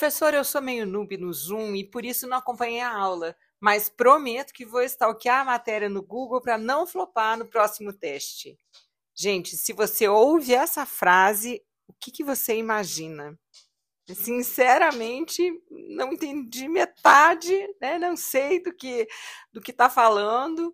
Professor, 0.00 0.32
eu 0.32 0.42
sou 0.42 0.62
meio 0.62 0.86
noob 0.86 1.14
no 1.18 1.30
Zoom 1.30 1.76
e 1.76 1.84
por 1.84 2.06
isso 2.06 2.26
não 2.26 2.38
acompanhei 2.38 2.80
a 2.80 2.90
aula, 2.90 3.36
mas 3.60 3.90
prometo 3.90 4.50
que 4.50 4.64
vou 4.64 4.82
stalkear 4.82 5.42
a 5.42 5.44
matéria 5.44 5.90
no 5.90 6.02
Google 6.02 6.40
para 6.40 6.56
não 6.56 6.86
flopar 6.86 7.36
no 7.36 7.44
próximo 7.44 7.92
teste. 7.92 8.58
Gente, 9.14 9.58
se 9.58 9.74
você 9.74 10.08
ouve 10.08 10.54
essa 10.54 10.86
frase, 10.86 11.62
o 11.86 11.92
que, 11.92 12.10
que 12.10 12.24
você 12.24 12.56
imagina? 12.56 13.38
Sinceramente, 14.08 15.52
não 15.70 16.14
entendi 16.14 16.66
metade, 16.66 17.54
né? 17.78 17.98
não 17.98 18.16
sei 18.16 18.58
do 18.62 18.74
que 18.74 19.06
do 19.52 19.60
que 19.60 19.70
está 19.70 19.90
falando, 19.90 20.72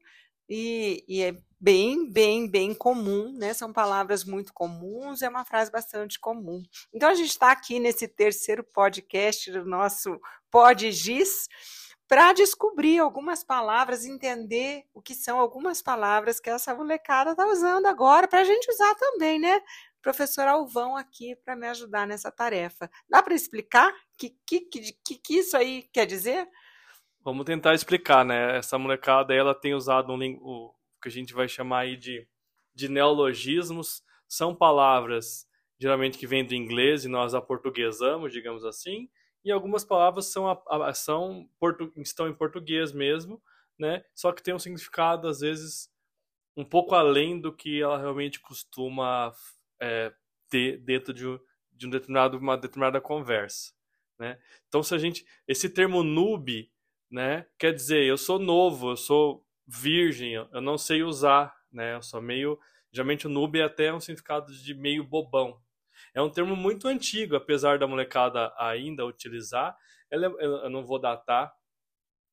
e, 0.49 1.05
e 1.09 1.23
é 1.23 1.37
bem, 1.59 2.11
bem, 2.11 2.49
bem 2.49 2.75
comum, 2.75 3.33
né? 3.33 3.55
São 3.55 3.73
palavras 3.73 4.25
muito 4.25 4.53
comuns, 4.53 5.23
é 5.23 5.29
uma 5.29 5.45
frase 5.45 5.71
bastante 5.71 6.19
comum. 6.19 6.63
Então, 6.93 7.09
a 7.09 7.15
gente 7.15 7.31
está 7.31 7.51
aqui 7.51 7.81
nesse 7.81 8.07
terceiro 8.07 8.63
podcast 8.63 9.51
do 9.51 9.65
nosso 9.65 10.21
PodGIS 10.51 11.49
para 12.09 12.33
descobrir 12.33 12.99
algumas 12.99 13.43
palavras, 13.43 14.05
entender 14.05 14.85
o 14.95 15.03
que 15.03 15.15
são 15.15 15.41
algumas 15.41 15.83
palavras 15.83 16.39
que 16.39 16.49
essa 16.49 16.75
molecada 16.75 17.33
está 17.33 17.47
usando 17.47 17.87
agora, 17.87 18.29
para 18.29 18.41
a 18.41 18.45
gente 18.45 18.71
usar 18.71 18.95
também, 18.95 19.39
né? 19.39 19.61
Professor 20.01 20.47
Alvão 20.47 20.97
aqui 20.97 21.35
para 21.45 21.57
me 21.57 21.67
ajudar 21.67 22.07
nessa 22.07 22.31
tarefa. 22.31 22.89
Dá 23.09 23.21
para 23.23 23.35
explicar 23.35 23.93
que, 24.17 24.37
que, 24.47 24.61
que, 24.61 25.19
que 25.19 25.39
isso 25.39 25.57
aí 25.57 25.83
quer 25.93 26.07
dizer? 26.07 26.49
Vamos 27.25 27.45
tentar 27.45 27.75
explicar, 27.75 28.25
né? 28.25 28.57
Essa 28.57 28.79
molecada, 28.79 29.35
ela 29.35 29.53
tem 29.53 29.75
usado 29.75 30.13
um, 30.13 30.71
que 31.07 31.09
a 31.09 31.13
gente 31.13 31.33
vai 31.33 31.47
chamar 31.49 31.81
aí 31.81 31.97
de, 31.97 32.27
de 32.75 32.89
neologismos. 32.89 34.03
São 34.27 34.53
palavras, 34.53 35.47
geralmente, 35.79 36.19
que 36.19 36.27
vêm 36.27 36.45
do 36.45 36.55
inglês 36.55 37.05
e 37.05 37.09
nós 37.09 37.33
aportuguesamos, 37.33 38.33
digamos 38.33 38.65
assim. 38.65 39.09
E 39.45 39.53
algumas 39.53 39.85
palavras 39.85 40.27
são, 40.27 40.47
são 40.95 41.49
estão 41.99 42.29
em 42.29 42.35
português 42.35 42.93
mesmo, 42.93 43.41
né? 43.79 44.05
Só 44.17 44.33
que 44.33 44.43
tem 44.43 44.53
um 44.53 44.59
significado, 44.59 45.29
às 45.29 45.39
vezes, 45.39 45.89
um 46.57 46.65
pouco 46.65 46.97
além 46.97 47.41
do 47.41 47.53
que 47.53 47.81
ela 47.81 47.97
realmente 47.97 48.41
costuma 48.41 49.33
é, 49.81 50.13
ter 50.51 50.79
dentro 50.79 51.15
de, 51.15 51.25
de 51.73 51.87
um 51.87 51.91
determinado, 51.91 52.37
uma 52.37 52.57
determinada 52.57 53.01
conversa. 53.01 53.73
Né? 54.19 54.41
Então, 54.67 54.83
se 54.83 54.93
a 54.95 54.99
gente. 54.99 55.25
Esse 55.47 55.69
termo 55.71 56.03
noob 56.03 56.69
né? 57.11 57.47
Quer 57.59 57.73
dizer, 57.73 58.05
eu 58.05 58.17
sou 58.17 58.39
novo, 58.39 58.91
eu 58.91 58.97
sou 58.97 59.46
virgem, 59.67 60.35
eu 60.35 60.61
não 60.61 60.79
sei 60.79 61.03
usar, 61.03 61.55
né? 61.73 61.95
Eu 61.95 62.03
sou 62.03 62.21
meio, 62.21 62.59
geralmente 62.93 63.27
o 63.27 63.31
noob 63.31 63.59
é 63.59 63.65
até 63.65 63.93
um 63.93 64.01
significado 64.01 64.53
de 64.53 64.75
meio 64.75 65.05
bobão. 65.05 65.61
É 66.15 66.23
um 66.23 66.31
termo 66.31 66.57
muito 66.57 66.89
antigo, 66.89 67.37
apesar 67.37 67.79
da 67.79 67.87
molecada 67.87 68.53
ainda 68.59 69.05
utilizar. 69.05 69.77
Ela, 70.11 70.27
é, 70.27 70.45
eu 70.45 70.71
não 70.71 70.85
vou 70.85 70.99
datar 70.99 71.53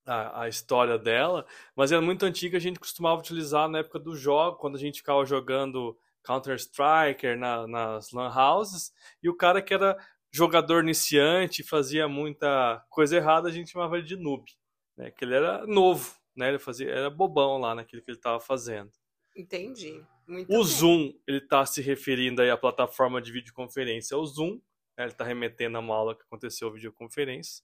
a, 0.06 0.44
a, 0.44 0.50
história 0.50 0.98
dela, 0.98 1.46
mas 1.76 1.92
é 1.92 2.00
muito 2.00 2.26
antiga, 2.26 2.58
a 2.58 2.62
gente 2.62 2.80
costumava 2.80 3.20
utilizar 3.20 3.70
na 3.70 3.80
época 3.80 4.00
do 4.00 4.16
jogo, 4.16 4.58
quando 4.58 4.76
a 4.76 4.80
gente 4.80 4.98
ficava 5.00 5.26
jogando 5.26 5.98
Counter-Strike 6.24 7.36
na, 7.36 7.68
nas 7.68 8.12
lan 8.12 8.30
houses, 8.30 8.92
e 9.22 9.30
o 9.30 9.36
cara 9.36 9.62
que 9.62 9.74
era 9.74 9.98
jogador 10.32 10.84
iniciante, 10.84 11.64
fazia 11.64 12.08
muita 12.08 12.84
coisa 12.90 13.16
errada, 13.18 13.48
a 13.50 13.52
gente 13.52 13.72
chamava 13.72 13.98
ele 13.98 14.06
de 14.08 14.16
noob 14.16 14.44
né? 14.98 15.12
Que 15.12 15.26
ele 15.26 15.36
era 15.36 15.66
novo, 15.66 16.16
né? 16.36 16.50
Ele 16.50 16.60
fazia, 16.60 16.90
era 16.90 17.10
bobão 17.10 17.58
lá 17.58 17.76
naquilo 17.76 18.02
que 18.02 18.12
ele 18.12 18.18
estava 18.18 18.40
fazendo. 18.40 18.92
Entendi. 19.36 20.04
Muito 20.28 20.50
o 20.50 20.58
bem. 20.58 20.64
Zoom, 20.64 21.14
ele 21.28 21.40
está 21.40 21.66
se 21.66 21.82
referindo 21.82 22.42
aí 22.42 22.50
à 22.50 22.58
plataforma 22.58 23.22
de 23.22 23.32
videoconferência, 23.32 24.18
o 24.18 24.26
Zoom, 24.26 24.54
né? 24.98 25.04
ele 25.04 25.12
está 25.12 25.24
remetendo 25.24 25.78
a 25.78 25.80
uma 25.80 25.96
aula 25.96 26.16
que 26.16 26.24
aconteceu 26.24 26.72
videoconferência, 26.72 27.64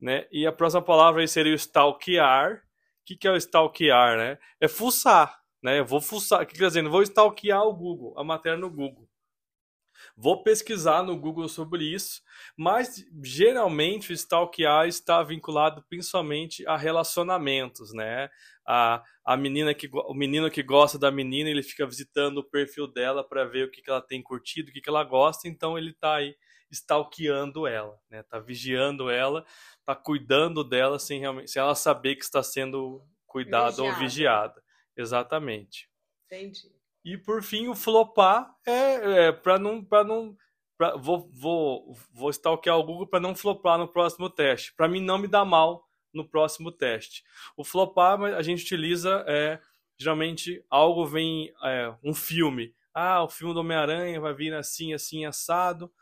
né? 0.00 0.26
E 0.30 0.46
a 0.46 0.52
próxima 0.52 0.82
palavra 0.82 1.22
aí 1.22 1.28
seria 1.28 1.52
o 1.52 1.56
stalkear. 1.56 2.64
O 3.00 3.04
que, 3.04 3.16
que 3.16 3.26
é 3.26 3.30
o 3.30 3.36
stalkear, 3.36 4.18
né? 4.18 4.38
É 4.60 4.68
fuçar, 4.68 5.42
né? 5.62 5.78
Eu 5.80 5.86
vou 5.86 6.00
fuçar, 6.00 6.42
o 6.42 6.46
que 6.46 6.58
quer 6.58 6.66
dizer? 6.66 6.84
Eu 6.84 6.90
vou 6.90 7.02
stalkear 7.02 7.62
o 7.62 7.74
Google, 7.74 8.18
a 8.18 8.22
matéria 8.22 8.58
no 8.58 8.70
Google. 8.70 9.07
Vou 10.20 10.42
pesquisar 10.42 11.04
no 11.04 11.16
Google 11.16 11.48
sobre 11.48 11.84
isso, 11.84 12.20
mas 12.56 13.06
geralmente 13.22 14.10
o 14.10 14.12
stalkear 14.12 14.88
está 14.88 15.22
vinculado 15.22 15.84
principalmente 15.88 16.66
a 16.66 16.76
relacionamentos, 16.76 17.94
né? 17.94 18.28
A, 18.66 19.04
a 19.24 19.36
menina 19.36 19.72
que 19.72 19.88
o 19.92 20.12
menino 20.12 20.50
que 20.50 20.60
gosta 20.60 20.98
da 20.98 21.12
menina, 21.12 21.48
ele 21.48 21.62
fica 21.62 21.86
visitando 21.86 22.38
o 22.38 22.44
perfil 22.44 22.88
dela 22.88 23.22
para 23.22 23.44
ver 23.44 23.68
o 23.68 23.70
que, 23.70 23.80
que 23.80 23.88
ela 23.88 24.02
tem 24.02 24.20
curtido, 24.20 24.70
o 24.70 24.72
que, 24.72 24.80
que 24.80 24.88
ela 24.88 25.04
gosta, 25.04 25.46
então 25.46 25.78
ele 25.78 25.90
está 25.90 26.16
aí 26.16 26.34
stalkeando 26.68 27.64
ela, 27.64 27.96
né? 28.10 28.24
Tá 28.24 28.40
vigiando 28.40 29.08
ela, 29.08 29.46
tá 29.86 29.94
cuidando 29.94 30.64
dela 30.64 30.98
sem 30.98 31.20
realmente, 31.20 31.48
sem 31.52 31.62
ela 31.62 31.76
saber 31.76 32.16
que 32.16 32.24
está 32.24 32.42
sendo 32.42 33.06
cuidada 33.24 33.84
ou 33.84 33.94
vigiada. 33.94 34.60
Exatamente. 34.96 35.88
Entendi. 36.26 36.77
E 37.04 37.16
por 37.16 37.42
fim, 37.42 37.68
o 37.68 37.74
flopar 37.74 38.54
é, 38.66 39.26
é 39.26 39.32
para 39.32 39.58
não. 39.58 39.82
Pra 39.82 40.04
não 40.04 40.36
pra, 40.76 40.96
vou, 40.96 41.28
vou, 41.32 41.96
vou 42.12 42.30
stalkear 42.30 42.78
o 42.78 42.84
Google 42.84 43.06
para 43.06 43.20
não 43.20 43.34
flopar 43.34 43.78
no 43.78 43.88
próximo 43.88 44.30
teste. 44.30 44.74
Para 44.74 44.88
mim, 44.88 45.00
não 45.00 45.18
me 45.18 45.26
dá 45.26 45.44
mal 45.44 45.88
no 46.12 46.28
próximo 46.28 46.70
teste. 46.70 47.24
O 47.56 47.64
flopar 47.64 48.20
a 48.22 48.42
gente 48.42 48.64
utiliza 48.64 49.24
é, 49.26 49.60
geralmente 49.98 50.64
algo 50.70 51.04
vem. 51.04 51.52
É, 51.62 51.94
um 52.02 52.14
filme. 52.14 52.74
Ah, 52.94 53.22
o 53.22 53.28
filme 53.28 53.54
do 53.54 53.60
Homem-Aranha 53.60 54.20
vai 54.20 54.34
vir 54.34 54.54
assim, 54.54 54.92
assim, 54.92 55.24
assado. 55.24 55.92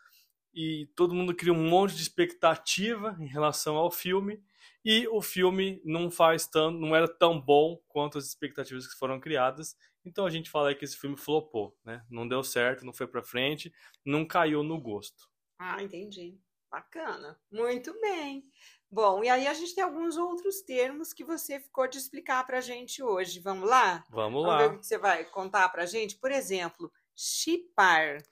E 0.55 0.89
todo 0.97 1.15
mundo 1.15 1.35
cria 1.35 1.53
um 1.53 1.69
monte 1.69 1.95
de 1.95 2.03
expectativa 2.03 3.17
em 3.21 3.27
relação 3.27 3.77
ao 3.77 3.91
filme 3.91 4.43
e 4.89 5.09
o 5.09 5.21
filme 5.21 5.83
não 5.85 6.11
faz 6.11 6.47
tanto, 6.47 6.79
não 6.79 6.95
era 6.95 7.09
tão 7.09 7.41
bom 7.41 7.79
quanto 7.89 8.17
as 8.17 8.25
expectativas 8.25 8.87
que 8.87 8.99
foram 8.99 9.21
criadas 9.21 9.77
então 10.07 10.25
a 10.25 10.31
gente 10.31 10.49
fala 10.49 10.73
que 10.73 10.85
esse 10.85 10.97
filme 10.97 11.17
flopou, 11.17 11.77
né? 11.85 12.07
Não 12.09 12.29
deu 12.29 12.43
certo, 12.45 12.87
não 12.87 12.93
foi 12.93 13.09
para 13.09 13.25
frente, 13.25 13.75
não 14.05 14.25
caiu 14.25 14.63
no 14.63 14.81
gosto. 14.81 15.29
Ah, 15.59 15.83
entendi. 15.83 16.39
Bacana. 16.71 17.37
Muito 17.51 17.93
bem. 18.01 18.45
Bom, 18.89 19.25
e 19.25 19.29
aí 19.29 19.49
a 19.49 19.55
gente 19.55 19.75
tem 19.75 19.83
alguns 19.83 20.17
outros 20.17 20.63
termos 20.63 21.13
que 21.13 21.25
você 21.25 21.59
ficou 21.59 21.89
de 21.89 21.99
explicar 21.99 22.47
para 22.47 22.59
a 22.59 22.61
gente 22.61 23.03
hoje. 23.03 23.41
Vamos 23.41 23.69
lá? 23.69 24.05
Vamos, 24.09 24.43
Vamos 24.43 24.47
lá. 24.47 24.59
ver 24.59 24.75
o 24.77 24.79
que 24.79 24.87
você 24.87 24.97
vai 24.97 25.25
contar 25.25 25.69
para 25.71 25.83
a 25.83 25.87
gente. 25.87 26.17
Por 26.17 26.31
exemplo, 26.31 26.93
chipar. 27.17 28.23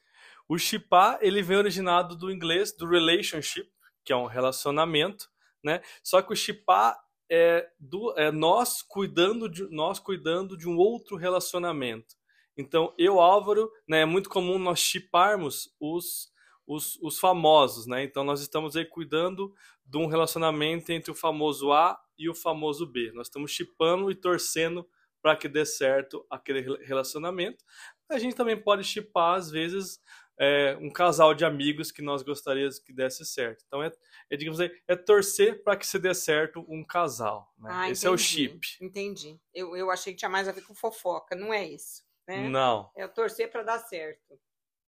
O 0.48 0.56
chipar, 0.56 1.18
ele 1.20 1.42
vem 1.42 1.56
originado 1.56 2.14
do 2.14 2.30
inglês, 2.30 2.72
do 2.72 2.86
relationship, 2.86 3.68
que 4.04 4.12
é 4.12 4.16
um 4.16 4.26
relacionamento, 4.26 5.28
né? 5.64 5.80
Só 6.02 6.22
que 6.22 6.32
o 6.32 6.36
chipar 6.36 6.96
é, 7.30 7.68
do, 7.80 8.12
é 8.18 8.30
nós 8.30 8.82
cuidando 8.82 9.48
de 9.48 9.68
nós 9.70 9.98
cuidando 9.98 10.56
de 10.56 10.68
um 10.68 10.76
outro 10.76 11.16
relacionamento. 11.16 12.14
Então, 12.56 12.94
eu, 12.96 13.18
Álvaro, 13.18 13.70
né, 13.88 14.02
é 14.02 14.04
muito 14.04 14.28
comum 14.28 14.58
nós 14.58 14.78
chiparmos 14.78 15.74
os, 15.80 16.32
os, 16.66 16.96
os 17.02 17.18
famosos, 17.18 17.86
né? 17.86 18.04
Então, 18.04 18.22
nós 18.22 18.40
estamos 18.40 18.76
aí 18.76 18.84
cuidando 18.84 19.52
de 19.84 19.98
um 19.98 20.06
relacionamento 20.06 20.92
entre 20.92 21.10
o 21.10 21.14
famoso 21.14 21.72
A 21.72 21.98
e 22.16 22.28
o 22.28 22.34
famoso 22.34 22.86
B. 22.86 23.10
Nós 23.12 23.26
estamos 23.26 23.50
chipando 23.50 24.10
e 24.10 24.14
torcendo 24.14 24.88
para 25.20 25.36
que 25.36 25.48
dê 25.48 25.64
certo 25.64 26.24
aquele 26.30 26.60
relacionamento. 26.84 27.64
A 28.08 28.18
gente 28.18 28.36
também 28.36 28.56
pode 28.56 28.84
chipar, 28.84 29.34
às 29.34 29.50
vezes, 29.50 29.98
é, 30.38 30.76
um 30.80 30.90
casal 30.90 31.34
de 31.34 31.44
amigos 31.44 31.92
que 31.92 32.02
nós 32.02 32.22
gostaríamos 32.22 32.78
que 32.78 32.92
desse 32.92 33.24
certo. 33.24 33.64
Então, 33.66 33.82
é, 33.82 33.92
é 34.30 34.36
digamos 34.36 34.60
aí, 34.60 34.70
é 34.86 34.96
torcer 34.96 35.62
para 35.62 35.76
que 35.76 35.86
se 35.86 35.98
dê 35.98 36.14
certo 36.14 36.64
um 36.68 36.84
casal. 36.84 37.52
Né? 37.58 37.70
Ah, 37.72 37.90
Esse 37.90 38.06
entendi, 38.06 38.06
é 38.06 38.14
o 38.14 38.18
chip. 38.18 38.76
Entendi. 38.80 39.40
Eu, 39.52 39.76
eu 39.76 39.90
achei 39.90 40.12
que 40.12 40.18
tinha 40.18 40.28
mais 40.28 40.48
a 40.48 40.52
ver 40.52 40.62
com 40.62 40.74
fofoca, 40.74 41.36
não 41.36 41.52
é 41.52 41.64
isso? 41.64 42.02
Né? 42.26 42.48
Não. 42.48 42.90
É 42.96 43.06
torcer 43.06 43.50
para 43.50 43.62
dar 43.62 43.78
certo. 43.78 44.38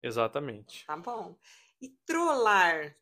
Exatamente. 0.03 0.85
Tá 0.87 0.97
bom. 0.97 1.37
E 1.81 1.89
trollar? 2.05 2.97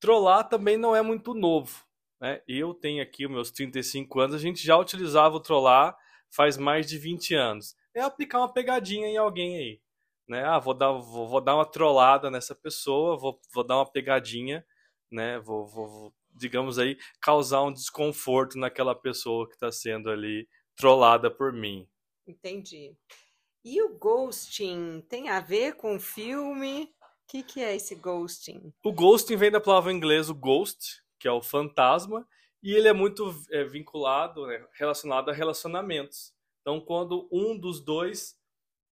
Trollar 0.00 0.48
também 0.48 0.76
não 0.76 0.94
é 0.94 1.02
muito 1.02 1.34
novo. 1.34 1.84
Né? 2.20 2.42
Eu 2.46 2.72
tenho 2.74 3.02
aqui 3.02 3.26
os 3.26 3.32
meus 3.32 3.50
35 3.50 4.20
anos, 4.20 4.36
a 4.36 4.38
gente 4.38 4.64
já 4.64 4.76
utilizava 4.76 5.36
o 5.36 5.40
trollar 5.40 5.96
faz 6.30 6.56
mais 6.56 6.86
de 6.86 6.98
20 6.98 7.34
anos. 7.34 7.76
É 7.94 8.00
aplicar 8.00 8.38
uma 8.38 8.52
pegadinha 8.52 9.08
em 9.08 9.16
alguém 9.16 9.56
aí 9.56 9.80
né? 10.28 10.44
Ah, 10.44 10.58
vou 10.58 10.74
dar, 10.74 10.92
vou, 10.92 11.26
vou 11.26 11.40
dar 11.40 11.54
uma 11.54 11.64
trollada 11.64 12.30
nessa 12.30 12.54
pessoa, 12.54 13.16
vou, 13.16 13.40
vou 13.52 13.64
dar 13.64 13.76
uma 13.76 13.90
pegadinha, 13.90 14.64
né? 15.10 15.38
Vou, 15.40 15.66
vou, 15.66 16.14
digamos 16.34 16.78
aí, 16.78 16.98
causar 17.20 17.62
um 17.62 17.72
desconforto 17.72 18.58
naquela 18.58 18.94
pessoa 18.94 19.48
que 19.48 19.54
está 19.54 19.72
sendo 19.72 20.10
ali 20.10 20.48
trollada 20.76 21.30
por 21.30 21.52
mim. 21.52 21.88
Entendi. 22.26 22.94
E 23.64 23.82
o 23.82 23.98
ghosting 23.98 25.04
tem 25.08 25.30
a 25.30 25.40
ver 25.40 25.74
com 25.76 25.96
o 25.96 26.00
filme? 26.00 26.84
O 26.84 27.30
que, 27.30 27.42
que 27.42 27.60
é 27.60 27.74
esse 27.74 27.94
ghosting? 27.94 28.72
O 28.84 28.92
ghosting 28.92 29.36
vem 29.36 29.50
da 29.50 29.60
palavra 29.60 29.92
inglesa 29.92 30.32
ghost, 30.32 31.02
que 31.18 31.26
é 31.26 31.32
o 31.32 31.42
fantasma, 31.42 32.26
e 32.62 32.72
ele 32.72 32.88
é 32.88 32.92
muito 32.92 33.34
é, 33.50 33.64
vinculado, 33.64 34.46
né, 34.46 34.64
relacionado 34.74 35.30
a 35.30 35.34
relacionamentos. 35.34 36.32
Então, 36.60 36.80
quando 36.80 37.28
um 37.32 37.58
dos 37.58 37.80
dois 37.80 38.37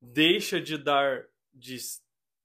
deixa 0.04 0.60
de 0.60 0.78
dar, 0.78 1.26
de 1.54 1.78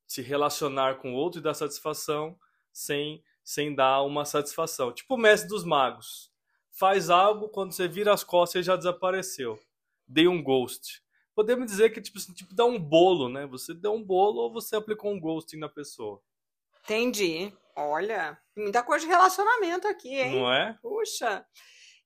se 0.06 0.22
relacionar 0.22 0.98
com 0.98 1.12
o 1.12 1.16
outro 1.16 1.40
e 1.40 1.42
dar 1.42 1.54
satisfação 1.54 2.38
sem, 2.72 3.22
sem 3.42 3.74
dar 3.74 4.02
uma 4.02 4.24
satisfação. 4.24 4.92
Tipo 4.92 5.14
o 5.14 5.18
mestre 5.18 5.48
dos 5.48 5.64
magos. 5.64 6.32
Faz 6.70 7.10
algo, 7.10 7.48
quando 7.48 7.72
você 7.72 7.88
vira 7.88 8.14
as 8.14 8.22
costas, 8.22 8.56
ele 8.56 8.64
já 8.64 8.76
desapareceu. 8.76 9.58
Dei 10.06 10.28
um 10.28 10.42
ghost. 10.42 11.02
Podemos 11.34 11.66
dizer 11.66 11.90
que 11.90 12.00
tipo, 12.00 12.18
assim, 12.18 12.32
tipo 12.32 12.54
dá 12.54 12.64
um 12.64 12.78
bolo, 12.78 13.28
né? 13.28 13.46
Você 13.46 13.74
deu 13.74 13.92
um 13.92 14.02
bolo 14.02 14.42
ou 14.42 14.52
você 14.52 14.76
aplicou 14.76 15.12
um 15.12 15.20
ghosting 15.20 15.58
na 15.58 15.68
pessoa. 15.68 16.22
Entendi. 16.84 17.52
Olha, 17.74 18.40
muita 18.56 18.82
coisa 18.82 19.04
de 19.04 19.10
relacionamento 19.10 19.86
aqui, 19.86 20.14
hein? 20.14 20.40
Não 20.40 20.52
é? 20.52 20.78
Puxa. 20.80 21.44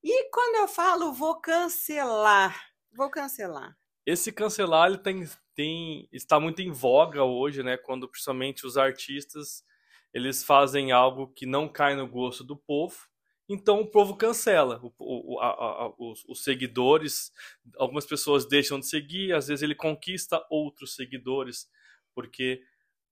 E 0.02 0.31
quando 0.31 0.56
eu 0.56 0.69
falo 0.69 1.12
vou 1.12 1.40
cancelar, 1.40 2.72
vou 2.93 3.10
cancelar. 3.10 3.76
Esse 4.04 4.32
cancelar 4.32 4.88
ele 4.88 4.99
tem, 4.99 5.28
tem 5.54 6.08
está 6.12 6.40
muito 6.40 6.62
em 6.62 6.70
voga 6.70 7.25
hoje, 7.25 7.62
né? 7.62 7.76
Quando 7.76 8.08
principalmente 8.08 8.66
os 8.66 8.76
artistas 8.76 9.64
eles 10.12 10.44
fazem 10.44 10.93
algo 10.93 11.28
que 11.28 11.46
não 11.46 11.69
cai 11.69 11.94
no 11.96 12.06
gosto 12.06 12.44
do 12.44 12.56
povo, 12.56 12.96
então 13.49 13.81
o 13.81 13.90
povo 13.90 14.16
cancela. 14.16 14.81
O, 14.82 15.37
o, 15.37 15.40
a, 15.40 15.49
a, 15.49 15.93
os, 15.99 16.25
os, 16.26 16.44
seguidores, 16.44 17.32
algumas 17.76 18.06
pessoas 18.06 18.46
deixam 18.46 18.78
de 18.78 18.87
seguir, 18.87 19.32
às 19.32 19.49
vezes 19.49 19.62
ele 19.62 19.75
conquista 19.75 20.44
outros 20.50 20.94
seguidores 20.94 21.69
porque 22.14 22.62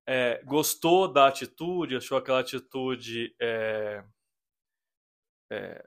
é, 0.07 0.43
gostou 0.45 1.09
da 1.09 1.29
atitude, 1.29 1.97
achou 1.97 2.19
aquela 2.19 2.41
atitude 2.41 3.35
é, 3.41 4.05
é, 5.51 5.85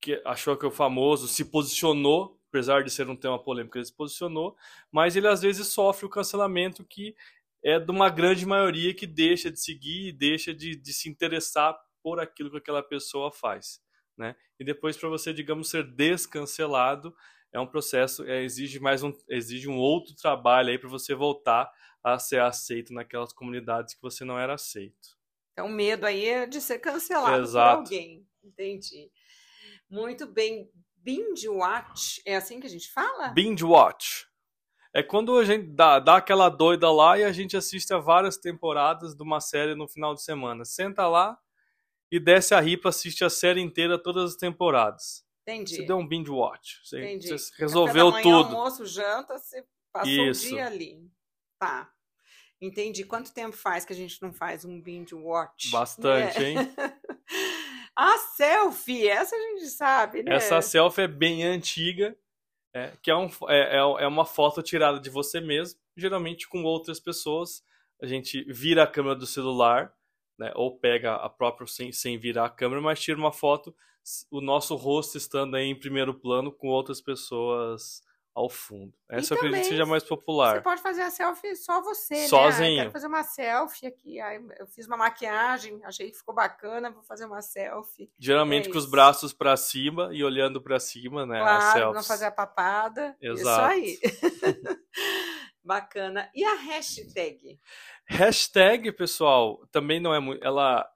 que 0.00 0.20
achou 0.24 0.56
que 0.56 0.66
o 0.66 0.70
famoso 0.70 1.28
se 1.28 1.44
posicionou, 1.44 2.40
apesar 2.52 2.84
de 2.84 2.90
ser 2.90 3.08
um 3.08 3.16
tema 3.16 3.42
polêmico, 3.42 3.78
ele 3.78 3.84
se 3.86 3.96
posicionou, 3.96 4.54
mas 4.90 5.16
ele 5.16 5.26
às 5.26 5.40
vezes 5.40 5.68
sofre 5.68 6.04
o 6.04 6.10
cancelamento 6.10 6.84
que 6.84 7.16
é 7.64 7.78
de 7.78 7.90
uma 7.90 8.10
grande 8.10 8.44
maioria 8.44 8.92
que 8.92 9.06
deixa 9.06 9.50
de 9.50 9.58
seguir, 9.58 10.12
deixa 10.12 10.52
de, 10.52 10.76
de 10.76 10.92
se 10.92 11.08
interessar 11.08 11.74
por 12.02 12.20
aquilo 12.20 12.50
que 12.50 12.58
aquela 12.58 12.82
pessoa 12.82 13.32
faz, 13.32 13.80
né? 14.18 14.36
E 14.60 14.64
depois 14.64 14.96
para 14.96 15.08
você, 15.08 15.32
digamos, 15.32 15.70
ser 15.70 15.84
descancelado, 15.84 17.14
é 17.52 17.58
um 17.58 17.66
processo, 17.66 18.24
é, 18.24 18.42
exige 18.42 18.78
mais 18.78 19.02
um, 19.02 19.12
exige 19.28 19.68
um 19.68 19.78
outro 19.78 20.14
trabalho 20.14 20.70
aí 20.70 20.78
para 20.78 20.90
você 20.90 21.14
voltar 21.14 21.70
a 22.02 22.18
ser 22.18 22.40
aceito 22.40 22.92
naquelas 22.92 23.32
comunidades 23.32 23.94
que 23.94 24.02
você 24.02 24.24
não 24.24 24.38
era 24.38 24.54
aceito. 24.54 25.16
Então, 25.52 25.68
medo 25.68 26.04
aí 26.04 26.26
é 26.26 26.46
de 26.46 26.60
ser 26.60 26.80
cancelado 26.80 27.42
Exato. 27.42 27.76
por 27.76 27.84
alguém. 27.84 28.26
Entendi. 28.42 29.10
Muito 29.88 30.26
bem. 30.26 30.70
Binge 31.02 31.48
watch, 31.48 32.22
é 32.24 32.36
assim 32.36 32.60
que 32.60 32.66
a 32.66 32.70
gente 32.70 32.90
fala? 32.90 33.28
Binge 33.28 33.64
watch. 33.64 34.26
É 34.94 35.02
quando 35.02 35.36
a 35.36 35.44
gente 35.44 35.66
dá, 35.68 35.98
dá 35.98 36.16
aquela 36.18 36.48
doida 36.48 36.90
lá 36.92 37.18
e 37.18 37.24
a 37.24 37.32
gente 37.32 37.56
assiste 37.56 37.92
a 37.92 37.98
várias 37.98 38.36
temporadas 38.36 39.14
de 39.14 39.22
uma 39.22 39.40
série 39.40 39.74
no 39.74 39.88
final 39.88 40.14
de 40.14 40.22
semana. 40.22 40.64
Senta 40.64 41.08
lá 41.08 41.36
e 42.10 42.20
desce 42.20 42.54
a 42.54 42.60
ripa, 42.60 42.90
assiste 42.90 43.24
a 43.24 43.30
série 43.30 43.60
inteira, 43.60 44.00
todas 44.00 44.32
as 44.32 44.36
temporadas. 44.36 45.24
Entendi. 45.42 45.76
Você 45.76 45.86
deu 45.86 45.96
um 45.96 46.06
binge 46.06 46.30
watch. 46.30 46.80
Você, 46.84 47.00
Entendi. 47.00 47.28
você 47.30 47.52
resolveu 47.58 48.12
Café 48.12 48.22
da 48.22 48.28
manhã, 48.28 48.42
tudo. 48.44 48.56
almoço, 48.56 48.86
janta, 48.86 49.38
você 49.38 49.64
passou 49.92 50.28
Isso. 50.28 50.46
o 50.46 50.50
dia 50.50 50.66
ali. 50.66 51.10
Tá. 51.58 51.90
Entendi. 52.60 53.02
Quanto 53.04 53.32
tempo 53.34 53.56
faz 53.56 53.84
que 53.84 53.92
a 53.92 53.96
gente 53.96 54.22
não 54.22 54.32
faz 54.32 54.64
um 54.64 54.80
binge 54.80 55.14
watch? 55.14 55.70
Bastante, 55.70 56.38
né? 56.38 56.50
hein? 56.50 56.56
a 57.96 58.18
selfie, 58.18 59.08
essa 59.08 59.36
a 59.36 59.38
gente 59.38 59.66
sabe, 59.68 60.22
né? 60.22 60.34
Essa 60.34 60.60
selfie 60.60 61.02
é 61.02 61.08
bem 61.08 61.44
antiga, 61.44 62.16
é, 62.74 62.92
que 63.02 63.10
é, 63.10 63.16
um, 63.16 63.28
é, 63.48 63.76
é, 63.76 63.78
é 63.78 64.06
uma 64.06 64.24
foto 64.24 64.62
tirada 64.62 64.98
de 64.98 65.10
você 65.10 65.40
mesmo, 65.40 65.78
geralmente 65.96 66.48
com 66.48 66.62
outras 66.64 66.98
pessoas. 66.98 67.62
A 68.00 68.06
gente 68.06 68.44
vira 68.44 68.82
a 68.82 68.86
câmera 68.86 69.14
do 69.14 69.26
celular, 69.26 69.92
né, 70.38 70.52
ou 70.54 70.78
pega 70.78 71.14
a 71.14 71.28
própria 71.28 71.66
sem, 71.66 71.92
sem 71.92 72.18
virar 72.18 72.46
a 72.46 72.50
câmera, 72.50 72.80
mas 72.80 73.00
tira 73.00 73.18
uma 73.18 73.32
foto, 73.32 73.74
o 74.30 74.40
nosso 74.40 74.74
rosto 74.74 75.16
estando 75.16 75.54
aí 75.54 75.66
em 75.66 75.78
primeiro 75.78 76.14
plano 76.14 76.50
com 76.50 76.68
outras 76.68 77.00
pessoas 77.00 78.02
ao 78.34 78.48
fundo. 78.48 78.92
Essa 79.10 79.34
eu 79.34 79.38
acredito 79.38 79.62
que 79.62 79.68
seja 79.68 79.84
mais 79.84 80.02
popular. 80.02 80.56
Você 80.56 80.62
pode 80.62 80.82
fazer 80.82 81.02
a 81.02 81.10
selfie 81.10 81.54
só 81.54 81.82
você, 81.82 82.14
né? 82.14 82.28
Sozinho. 82.28 82.70
né? 82.70 82.76
quero 82.78 82.90
fazer 82.90 83.06
uma 83.06 83.22
selfie 83.22 83.86
aqui. 83.86 84.20
Aí 84.20 84.42
eu 84.58 84.66
fiz 84.66 84.86
uma 84.86 84.96
maquiagem, 84.96 85.80
achei 85.84 86.10
que 86.10 86.16
ficou 86.16 86.34
bacana, 86.34 86.90
vou 86.90 87.02
fazer 87.02 87.26
uma 87.26 87.42
selfie. 87.42 88.10
Geralmente 88.18 88.68
é 88.68 88.72
com 88.72 88.78
os 88.78 88.86
braços 88.86 89.32
para 89.32 89.56
cima 89.56 90.10
e 90.12 90.24
olhando 90.24 90.62
para 90.62 90.80
cima, 90.80 91.26
né? 91.26 91.40
Claro, 91.40 91.92
não 91.92 92.02
fazer 92.02 92.26
a 92.26 92.32
papada. 92.32 93.16
Exato. 93.20 93.74
Isso 93.76 94.00
aí. 94.00 94.00
bacana. 95.64 96.30
E 96.34 96.44
a 96.44 96.54
hashtag? 96.54 97.58
Hashtag, 98.06 98.92
pessoal, 98.92 99.66
também 99.70 100.00
não 100.00 100.14
é 100.14 100.20
muito. 100.20 100.44
Ela, 100.44 100.88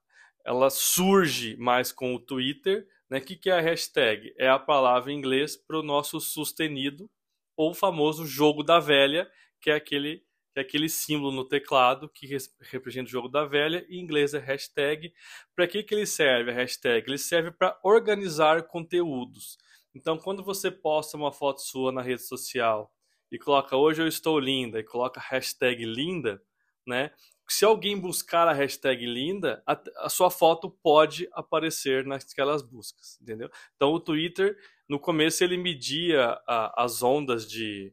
ela 0.45 0.71
surge 0.71 1.57
mais 1.57 1.93
com 1.93 2.15
o 2.15 2.21
Twitter. 2.21 2.87
Né? 3.09 3.19
O 3.19 3.23
que, 3.23 3.37
que 3.37 3.51
é 3.51 3.55
a 3.55 3.61
hashtag? 3.61 4.35
É 4.39 4.49
a 4.49 4.59
palavra 4.59 5.13
em 5.13 5.17
inglês 5.17 5.57
para 5.57 5.79
o 5.79 5.83
nosso 5.83 6.21
sustenido, 6.21 7.09
ou 7.57 7.71
o 7.71 7.75
famoso 7.75 8.27
jogo 8.27 8.63
da 8.63 8.79
velha, 8.79 9.31
que 9.61 9.71
é 9.71 9.75
aquele 9.75 10.25
que 10.53 10.61
é 10.61 10.63
aquele 10.63 10.89
símbolo 10.89 11.33
no 11.33 11.47
teclado 11.47 12.09
que 12.09 12.27
representa 12.73 13.09
o 13.09 13.11
jogo 13.13 13.29
da 13.29 13.45
velha, 13.45 13.85
em 13.91 14.01
inglês 14.01 14.33
é 14.33 14.39
hashtag. 14.39 15.13
Para 15.55 15.69
que, 15.69 15.83
que 15.83 15.95
ele 15.95 16.07
serve, 16.07 16.51
a 16.51 16.55
hashtag? 16.55 17.07
Ele 17.07 17.19
serve 17.19 17.51
para 17.51 17.79
organizar 17.85 18.63
conteúdos. 18.63 19.59
Então, 19.95 20.17
quando 20.17 20.43
você 20.43 20.71
posta 20.71 21.15
uma 21.15 21.31
foto 21.31 21.61
sua 21.61 21.93
na 21.93 22.01
rede 22.01 22.23
social 22.23 22.91
e 23.31 23.39
coloca 23.39 23.77
hoje 23.77 24.01
eu 24.01 24.09
estou 24.09 24.39
linda 24.39 24.81
e 24.81 24.85
coloca 24.85 25.21
hashtag 25.21 25.85
linda, 25.85 26.43
né? 26.87 27.11
Se 27.47 27.65
alguém 27.65 28.01
buscar 28.01 28.49
a 28.49 28.53
hashtag 28.55 29.05
linda, 29.05 29.63
a, 29.67 29.79
a 29.99 30.09
sua 30.09 30.31
foto 30.31 30.71
pode 30.83 31.29
aparecer 31.33 32.07
naquelas 32.07 32.63
buscas, 32.63 33.19
entendeu? 33.21 33.51
Então, 33.77 33.93
o 33.93 34.01
Twitter 34.01 34.57
no 34.89 34.99
começo 34.99 35.43
ele 35.43 35.57
media 35.57 36.41
a, 36.47 36.85
as 36.85 37.03
ondas 37.03 37.49
de, 37.49 37.93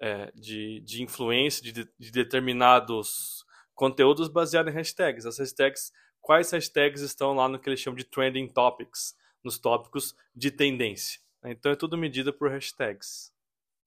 é, 0.00 0.30
de, 0.34 0.80
de 0.80 1.02
influência 1.02 1.62
de, 1.62 1.72
de, 1.98 2.10
determinados 2.10 3.44
conteúdos 3.74 4.28
baseados 4.28 4.72
em 4.72 4.76
hashtags. 4.76 5.26
As 5.26 5.38
hashtags, 5.38 5.92
quais 6.20 6.50
hashtags 6.50 7.02
estão 7.02 7.34
lá 7.34 7.48
no 7.48 7.58
que 7.58 7.68
eles 7.68 7.80
chamam 7.80 7.96
de 7.96 8.04
trending 8.04 8.48
topics, 8.48 9.16
nos 9.44 9.58
tópicos 9.58 10.14
de 10.34 10.50
tendência. 10.50 11.20
Então 11.44 11.72
é 11.72 11.76
tudo 11.76 11.98
medida 11.98 12.32
por 12.32 12.50
hashtags. 12.50 13.32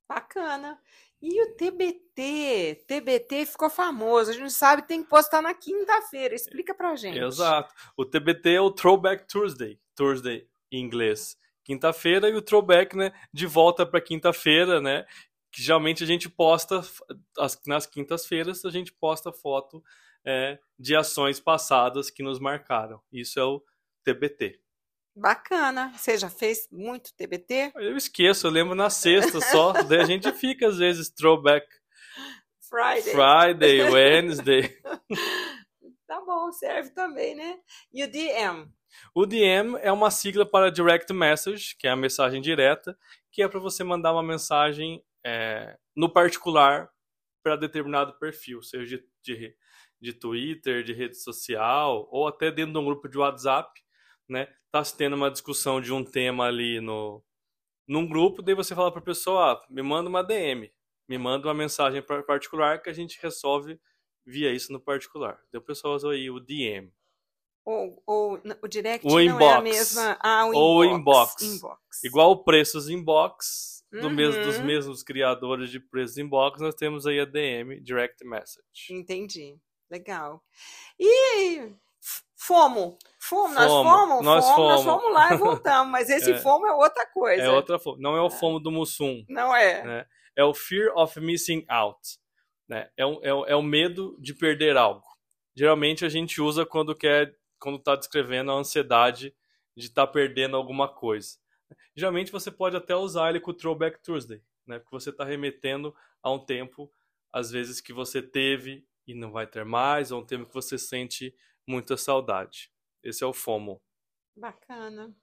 Bacana. 0.08 0.79
E 1.22 1.41
o 1.41 1.55
TBT? 1.55 2.84
TBT 2.86 3.46
ficou 3.48 3.69
famoso. 3.69 4.29
A 4.29 4.34
gente 4.34 4.51
sabe 4.51 4.84
tem 4.84 5.01
que 5.01 5.10
postar 5.10 5.41
na 5.41 5.53
quinta-feira. 5.53 6.36
Explica 6.36 6.75
pra 6.75 6.96
gente. 6.96 7.17
Exato. 7.17 7.74
O 7.98 8.05
TBT 8.05 8.55
é 8.55 8.62
o 8.62 8.69
Throwback 8.69 9.25
Thursday. 9.27 9.79
Thursday 9.96 10.48
em 10.72 10.84
inglês 10.84 11.38
quinta-feira 11.65 12.29
e 12.29 12.36
o 12.36 12.41
throwback, 12.41 12.95
né, 12.95 13.12
de 13.34 13.48
volta 13.48 13.86
para 13.86 14.00
quinta-feira, 14.00 14.79
né? 14.79 15.05
Que 15.51 15.62
geralmente 15.62 16.03
a 16.03 16.07
gente 16.07 16.29
posta 16.29 16.81
as, 17.39 17.60
nas 17.65 17.86
quintas-feiras 17.86 18.63
a 18.63 18.69
gente 18.69 18.93
posta 18.93 19.34
foto 19.34 19.84
é, 20.24 20.60
de 20.77 20.95
ações 20.95 21.39
passadas 21.39 22.10
que 22.10 22.24
nos 22.24 22.39
marcaram. 22.39 23.01
Isso 23.12 23.39
é 23.39 23.43
o 23.43 23.63
TBT. 24.03 24.60
Bacana. 25.15 25.93
Você 25.95 26.17
já 26.17 26.29
fez 26.29 26.67
muito 26.69 27.13
TBT? 27.15 27.72
Eu 27.75 27.95
esqueço, 27.95 28.48
eu 28.48 28.51
lembro 28.51 28.75
na 28.75 28.89
sexta 28.89 29.39
só. 29.39 29.72
daí 29.84 30.01
a 30.01 30.05
gente 30.05 30.31
fica 30.34 30.67
às 30.67 30.77
vezes 30.77 31.10
throwback. 31.10 31.65
Friday. 32.69 33.13
Friday, 33.13 33.81
Wednesday. 33.89 34.81
tá 36.05 36.22
bom, 36.22 36.51
serve 36.51 36.89
também, 36.91 37.34
né? 37.34 37.57
E 37.93 38.03
o 38.03 38.12
DM? 38.12 38.67
O 39.13 39.25
DM 39.25 39.77
é 39.81 39.91
uma 39.91 40.11
sigla 40.11 40.45
para 40.45 40.71
Direct 40.71 41.11
Message, 41.13 41.75
que 41.77 41.87
é 41.87 41.91
a 41.91 41.95
mensagem 41.95 42.41
direta, 42.41 42.97
que 43.31 43.41
é 43.41 43.47
para 43.47 43.59
você 43.59 43.83
mandar 43.83 44.13
uma 44.13 44.23
mensagem 44.23 45.03
é, 45.23 45.77
no 45.95 46.09
particular 46.09 46.89
para 47.43 47.55
determinado 47.55 48.13
perfil, 48.17 48.61
seja 48.61 48.97
de, 48.97 49.07
de, 49.23 49.55
de, 50.01 50.13
Twitter, 50.13 50.83
de 50.83 50.93
rede 50.93 51.17
social, 51.17 52.07
ou 52.11 52.27
até 52.27 52.51
dentro 52.51 52.73
de 52.73 52.79
um 52.79 52.85
grupo 52.85 53.07
de 53.07 53.17
WhatsApp, 53.17 53.69
né? 54.27 54.47
Tá 54.71 54.83
se 54.83 54.97
tendo 54.97 55.15
uma 55.15 55.31
discussão 55.31 55.79
de 55.79 55.93
um 55.93 56.03
tema 56.03 56.45
ali 56.45 56.81
no 56.81 57.23
num 57.87 58.07
grupo, 58.07 58.41
daí 58.41 58.55
você 58.55 58.73
fala 58.73 58.91
para 58.91 58.99
a 58.99 59.03
pessoa, 59.03 59.53
ah, 59.53 59.65
me 59.69 59.83
manda 59.83 60.09
uma 60.09 60.23
DM, 60.23 60.71
me 61.07 61.17
manda 61.19 61.47
uma 61.47 61.53
mensagem 61.53 62.01
particular 62.01 62.81
que 62.81 62.89
a 62.89 62.93
gente 62.93 63.19
resolve 63.21 63.79
via 64.25 64.51
isso 64.51 64.73
no 64.73 64.79
particular. 64.79 65.39
Então 65.47 65.61
o 65.61 65.63
pessoal 65.63 65.93
usa 65.93 66.09
aí 66.09 66.29
o 66.29 66.39
DM. 66.39 66.91
Ou, 67.65 68.01
ou 68.05 68.41
o 68.62 68.67
direct 68.67 69.07
o 69.07 69.10
não 69.10 69.19
inbox. 69.19 69.43
é 69.43 69.53
a 69.53 69.62
mesma. 69.62 70.17
Ah, 70.22 70.45
o 70.45 70.50
inbox. 70.50 70.55
Ou 70.55 70.86
inbox. 70.86 71.41
inbox. 71.41 72.03
Igual 72.03 72.31
o 72.31 72.43
preços 72.43 72.89
inbox, 72.89 73.84
do 73.91 74.07
uhum. 74.07 74.10
mesmo, 74.13 74.43
dos 74.43 74.60
mesmos 74.60 75.01
criadores 75.01 75.72
de 75.72 75.79
preços 75.79 76.17
inbox, 76.17 76.62
nós 76.62 76.75
temos 76.75 77.07
aí 77.07 77.19
a 77.19 77.25
DM, 77.25 77.81
Direct 77.81 78.24
Message. 78.24 78.62
Entendi. 78.91 79.57
Legal. 79.89 80.43
E 81.00 81.72
FOMO. 82.38 82.98
FOMO, 83.19 83.53
nós 83.55 83.72
fomos, 83.72 84.24
nós 84.24 84.45
fomos, 84.45 84.57
nós 84.57 84.84
fomos 84.84 85.13
lá 85.13 85.34
e 85.34 85.38
voltamos, 85.38 85.91
mas 85.91 86.10
esse 86.10 86.31
é, 86.34 86.38
FOMO 86.38 86.67
é 86.67 86.74
outra 86.74 87.05
coisa. 87.07 87.41
É 87.41 87.50
outra 87.50 87.79
FOMO. 87.79 88.00
Não 88.00 88.15
é 88.15 88.22
o 88.22 88.29
FOMO 88.29 88.60
do 88.60 88.72
Mussum. 88.72 89.25
Não 89.27 89.55
é. 89.55 89.84
Né? 89.84 90.05
É 90.36 90.43
o 90.43 90.53
Fear 90.53 90.95
of 90.95 91.19
Missing 91.19 91.65
Out. 91.67 92.00
Né? 92.69 92.89
É, 92.95 93.05
um, 93.05 93.19
é, 93.24 93.51
é 93.51 93.55
o 93.55 93.63
medo 93.63 94.15
de 94.19 94.36
perder 94.36 94.77
algo. 94.77 95.03
Geralmente 95.55 96.05
a 96.05 96.10
gente 96.10 96.41
usa 96.41 96.65
quando 96.65 96.95
quer 96.95 97.34
quando 97.59 97.77
está 97.77 97.95
descrevendo 97.95 98.51
a 98.51 98.55
ansiedade 98.55 99.35
de 99.75 99.88
estar 99.88 100.07
tá 100.07 100.12
perdendo 100.12 100.55
alguma 100.55 100.88
coisa. 100.88 101.38
Geralmente 101.95 102.31
você 102.31 102.51
pode 102.51 102.75
até 102.75 102.95
usar 102.95 103.29
ele 103.29 103.39
com 103.39 103.51
o 103.51 103.53
Throwback 103.53 104.01
Thursday, 104.01 104.41
né? 104.65 104.79
Porque 104.79 104.95
você 104.95 105.09
está 105.09 105.24
remetendo 105.24 105.95
a 106.21 106.31
um 106.31 106.39
tempo, 106.39 106.91
às 107.31 107.51
vezes, 107.51 107.81
que 107.81 107.93
você 107.93 108.21
teve 108.21 108.85
e 109.07 109.13
não 109.13 109.31
vai 109.31 109.47
ter 109.47 109.63
mais, 109.65 110.12
ou 110.12 110.21
um 110.21 110.25
tempo 110.25 110.45
que 110.45 110.53
você 110.53 110.77
sente 110.77 111.35
muita 111.67 111.97
saudade. 111.97 112.71
Esse 113.03 113.24
é 113.24 113.27
o 113.27 113.33
FOMO. 113.33 113.81
Bacana. 114.35 115.15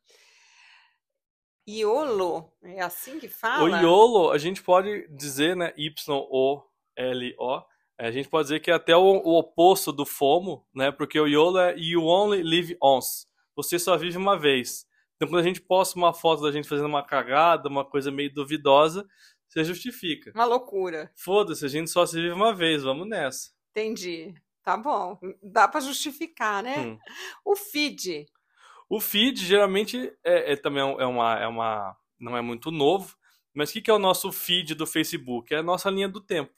YOLO, 1.68 2.52
é 2.62 2.80
assim 2.80 3.20
que 3.20 3.28
fala? 3.28 3.64
O 3.64 3.68
YOLO, 3.68 4.30
a 4.32 4.38
gente 4.38 4.62
pode 4.62 5.06
dizer, 5.08 5.56
né, 5.56 5.72
Y-O-L-O, 5.76 7.64
a 7.98 8.10
gente 8.10 8.28
pode 8.28 8.44
dizer 8.46 8.60
que 8.60 8.70
é 8.70 8.74
até 8.74 8.96
o, 8.96 9.02
o, 9.02 9.38
oposto 9.38 9.92
do 9.92 10.04
FOMO, 10.04 10.66
né, 10.74 10.90
porque 10.90 11.18
o 11.18 11.26
YOLO 11.26 11.58
é 11.58 11.74
You 11.78 12.04
Only 12.04 12.42
Live 12.42 12.76
Once, 12.82 13.26
você 13.54 13.78
só 13.78 13.96
vive 13.96 14.16
uma 14.16 14.38
vez. 14.38 14.86
Então, 15.16 15.28
quando 15.28 15.40
a 15.40 15.46
gente 15.46 15.60
posta 15.60 15.96
uma 15.98 16.12
foto 16.12 16.42
da 16.42 16.50
gente 16.50 16.68
fazendo 16.68 16.88
uma 16.88 17.04
cagada, 17.04 17.68
uma 17.68 17.84
coisa 17.84 18.10
meio 18.10 18.32
duvidosa, 18.32 19.06
você 19.48 19.62
justifica. 19.62 20.32
Uma 20.34 20.46
loucura. 20.46 21.12
Foda-se, 21.14 21.64
a 21.64 21.68
gente 21.68 21.90
só 21.90 22.04
se 22.06 22.16
vive 22.16 22.32
uma 22.32 22.54
vez, 22.54 22.82
vamos 22.82 23.06
nessa. 23.06 23.50
Entendi. 23.70 24.34
Tá 24.62 24.76
bom. 24.76 25.18
Dá 25.42 25.68
para 25.68 25.80
justificar, 25.80 26.62
né? 26.62 26.78
Hum. 26.78 26.98
O 27.44 27.56
feed. 27.56 28.26
O 28.88 29.00
feed 29.00 29.44
geralmente 29.44 30.12
é, 30.24 30.52
é 30.52 30.56
também 30.56 30.82
é 30.82 31.06
uma, 31.06 31.38
é 31.38 31.46
uma. 31.46 31.96
não 32.18 32.36
é 32.36 32.40
muito 32.40 32.70
novo, 32.70 33.16
mas 33.54 33.70
o 33.70 33.72
que, 33.74 33.82
que 33.82 33.90
é 33.90 33.94
o 33.94 33.98
nosso 33.98 34.30
feed 34.30 34.74
do 34.74 34.86
Facebook? 34.86 35.52
É 35.52 35.58
a 35.58 35.62
nossa 35.62 35.90
linha 35.90 36.08
do 36.08 36.20
tempo. 36.20 36.52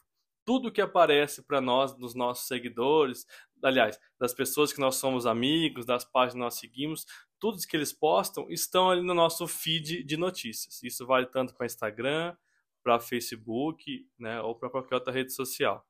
Tudo 0.45 0.73
que 0.73 0.81
aparece 0.81 1.43
para 1.43 1.61
nós, 1.61 1.95
dos 1.95 2.15
nossos 2.15 2.47
seguidores, 2.47 3.27
aliás, 3.63 3.99
das 4.19 4.35
pessoas 4.35 4.73
que 4.73 4.81
nós 4.81 4.97
somos 4.97 5.27
amigos, 5.27 5.87
das 5.87 6.05
páginas 6.05 6.35
que 6.35 6.39
nós 6.39 6.55
seguimos, 6.55 7.07
tudo 7.39 7.59
que 7.67 7.77
eles 7.77 7.93
postam 7.93 8.47
estão 8.51 8.91
ali 8.91 9.03
no 9.03 9.15
nosso 9.15 9.47
feed 9.47 10.05
de 10.05 10.17
notícias. 10.17 10.83
Isso 10.83 11.07
vale 11.07 11.27
tanto 11.27 11.55
para 11.55 11.67
Instagram, 11.67 12.37
para 12.83 13.01
Facebook, 13.01 14.07
né, 14.19 14.41
ou 14.43 14.55
para 14.55 14.71
qualquer 14.71 14.95
outra 14.95 15.13
rede 15.13 15.33
social. 15.33 15.87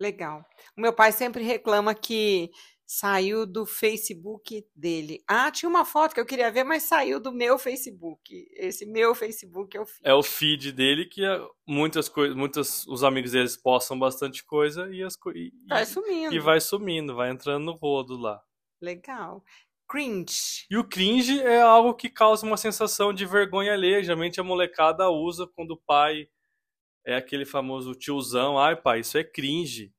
Legal. 0.00 0.44
O 0.76 0.80
meu 0.80 0.92
pai 0.92 1.10
sempre 1.10 1.42
reclama 1.42 1.92
que 1.94 2.50
saiu 2.90 3.44
do 3.44 3.66
Facebook 3.66 4.66
dele. 4.74 5.22
Ah, 5.28 5.50
tinha 5.50 5.68
uma 5.68 5.84
foto 5.84 6.14
que 6.14 6.20
eu 6.20 6.24
queria 6.24 6.50
ver, 6.50 6.64
mas 6.64 6.84
saiu 6.84 7.20
do 7.20 7.30
meu 7.30 7.58
Facebook. 7.58 8.48
Esse 8.54 8.86
meu 8.86 9.14
Facebook 9.14 9.76
é 9.76 9.80
o 9.80 9.84
feed. 9.84 10.00
É 10.02 10.14
o 10.14 10.22
feed 10.22 10.72
dele 10.72 11.04
que 11.04 11.22
é 11.22 11.38
muitas 11.66 12.08
coisas, 12.08 12.34
muitos 12.34 12.86
os 12.86 13.04
amigos 13.04 13.32
deles 13.32 13.58
postam 13.58 13.98
bastante 13.98 14.42
coisa 14.42 14.88
e 14.90 15.02
as 15.02 15.18
e, 15.34 15.52
vai 15.68 15.84
sumindo. 15.84 16.34
E 16.34 16.38
vai 16.38 16.60
sumindo, 16.62 17.14
vai 17.14 17.30
entrando 17.30 17.62
no 17.62 17.72
rodo 17.72 18.16
lá. 18.16 18.42
Legal. 18.80 19.44
Cringe. 19.86 20.66
E 20.70 20.78
o 20.78 20.84
cringe 20.84 21.40
é 21.42 21.60
algo 21.60 21.92
que 21.92 22.08
causa 22.08 22.46
uma 22.46 22.56
sensação 22.56 23.12
de 23.12 23.26
vergonha 23.26 23.74
alheia. 23.74 24.02
Geralmente 24.02 24.40
a 24.40 24.44
molecada 24.44 25.10
usa 25.10 25.46
quando 25.46 25.72
o 25.72 25.82
pai 25.86 26.26
é 27.04 27.16
aquele 27.16 27.44
famoso 27.44 27.94
tiozão. 27.94 28.58
Ai, 28.58 28.76
pai, 28.76 29.00
isso 29.00 29.18
é 29.18 29.24
cringe. 29.24 29.92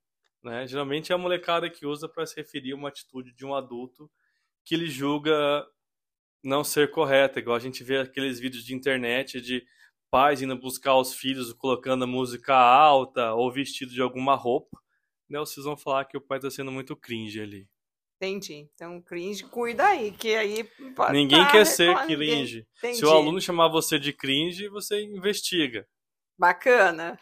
Né? 0.49 0.65
Geralmente 0.65 1.11
é 1.11 1.15
a 1.15 1.17
molecada 1.17 1.69
que 1.69 1.85
usa 1.85 2.09
para 2.09 2.25
se 2.25 2.35
referir 2.35 2.71
a 2.71 2.75
uma 2.75 2.89
atitude 2.89 3.31
de 3.33 3.45
um 3.45 3.53
adulto 3.53 4.09
que 4.65 4.73
ele 4.73 4.87
julga 4.87 5.63
não 6.43 6.63
ser 6.63 6.89
correta, 6.89 7.39
igual 7.39 7.55
a 7.55 7.59
gente 7.59 7.83
vê 7.83 7.99
aqueles 7.99 8.39
vídeos 8.39 8.63
de 8.63 8.73
internet 8.73 9.39
de 9.39 9.63
pais 10.09 10.41
indo 10.41 10.55
buscar 10.57 10.95
os 10.95 11.13
filhos 11.13 11.53
colocando 11.53 12.03
a 12.03 12.07
música 12.07 12.55
alta 12.55 13.33
ou 13.33 13.51
vestido 13.51 13.91
de 13.91 14.01
alguma 14.01 14.33
roupa, 14.33 14.81
né? 15.29 15.37
Vocês 15.37 15.65
vão 15.65 15.77
falar 15.77 16.05
que 16.05 16.17
o 16.17 16.21
pai 16.21 16.39
está 16.39 16.49
sendo 16.49 16.71
muito 16.71 16.95
cringe 16.95 17.39
ali. 17.39 17.69
Entendi. 18.21 18.67
Então, 18.73 18.99
cringe, 19.01 19.43
cuida 19.45 19.85
aí, 19.85 20.11
que 20.11 20.35
aí 20.35 20.67
Ninguém 21.11 21.43
tá 21.43 21.51
quer 21.51 21.65
ser 21.65 21.95
cringe. 22.05 22.67
Se 22.93 23.05
o 23.05 23.11
aluno 23.11 23.39
chamar 23.39 23.67
você 23.67 23.99
de 23.99 24.11
cringe, 24.11 24.67
você 24.67 25.01
investiga. 25.03 25.87
Bacana. 26.39 27.19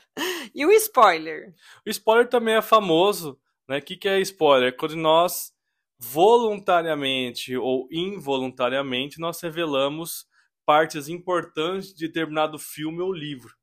E 0.54 0.64
o 0.64 0.72
spoiler? 0.72 1.56
O 1.86 1.90
spoiler 1.90 2.30
também 2.30 2.54
é 2.54 2.62
famoso. 2.62 3.40
Né? 3.68 3.80
O 3.80 3.82
que, 3.82 3.98
que 3.98 4.08
é 4.08 4.20
spoiler? 4.22 4.78
Quando 4.78 4.96
nós 4.96 5.52
voluntariamente 6.00 7.58
ou 7.58 7.88
involuntariamente 7.92 9.20
nós 9.20 9.42
revelamos 9.42 10.28
partes 10.64 11.10
importantes 11.10 11.96
de 11.96 12.06
determinado 12.06 12.60
filme 12.60 13.02
ou 13.02 13.12
livro, 13.12 13.56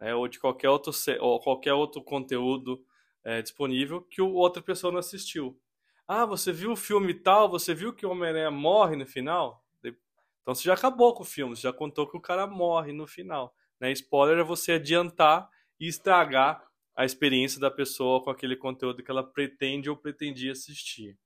né? 0.00 0.14
ou 0.14 0.26
de 0.26 0.40
qualquer 0.40 0.70
outro, 0.70 0.90
ou 1.20 1.38
qualquer 1.40 1.74
outro 1.74 2.02
conteúdo 2.02 2.82
é, 3.22 3.42
disponível 3.42 4.00
que 4.00 4.22
outra 4.22 4.62
pessoa 4.62 4.90
não 4.90 4.98
assistiu. 4.98 5.60
Ah, 6.08 6.24
você 6.24 6.50
viu 6.52 6.72
o 6.72 6.76
filme 6.76 7.12
tal? 7.12 7.50
Você 7.50 7.74
viu 7.74 7.92
que 7.92 8.06
o 8.06 8.10
Homem-Aranha 8.10 8.50
morre 8.50 8.96
no 8.96 9.06
final? 9.06 9.62
Então 10.42 10.54
você 10.54 10.64
já 10.64 10.74
acabou 10.74 11.14
com 11.14 11.22
o 11.22 11.26
filme, 11.26 11.54
você 11.54 11.62
já 11.62 11.72
contou 11.72 12.08
que 12.08 12.16
o 12.16 12.20
cara 12.20 12.46
morre 12.46 12.92
no 12.92 13.06
final. 13.06 13.54
Né? 13.82 13.90
Spoiler 13.90 14.38
é 14.38 14.44
você 14.44 14.72
adiantar 14.72 15.50
e 15.80 15.88
estragar 15.88 16.64
a 16.94 17.04
experiência 17.04 17.58
da 17.58 17.68
pessoa 17.68 18.22
com 18.22 18.30
aquele 18.30 18.54
conteúdo 18.54 19.02
que 19.02 19.10
ela 19.10 19.24
pretende 19.24 19.90
ou 19.90 19.96
pretendia 19.96 20.52
assistir. 20.52 21.18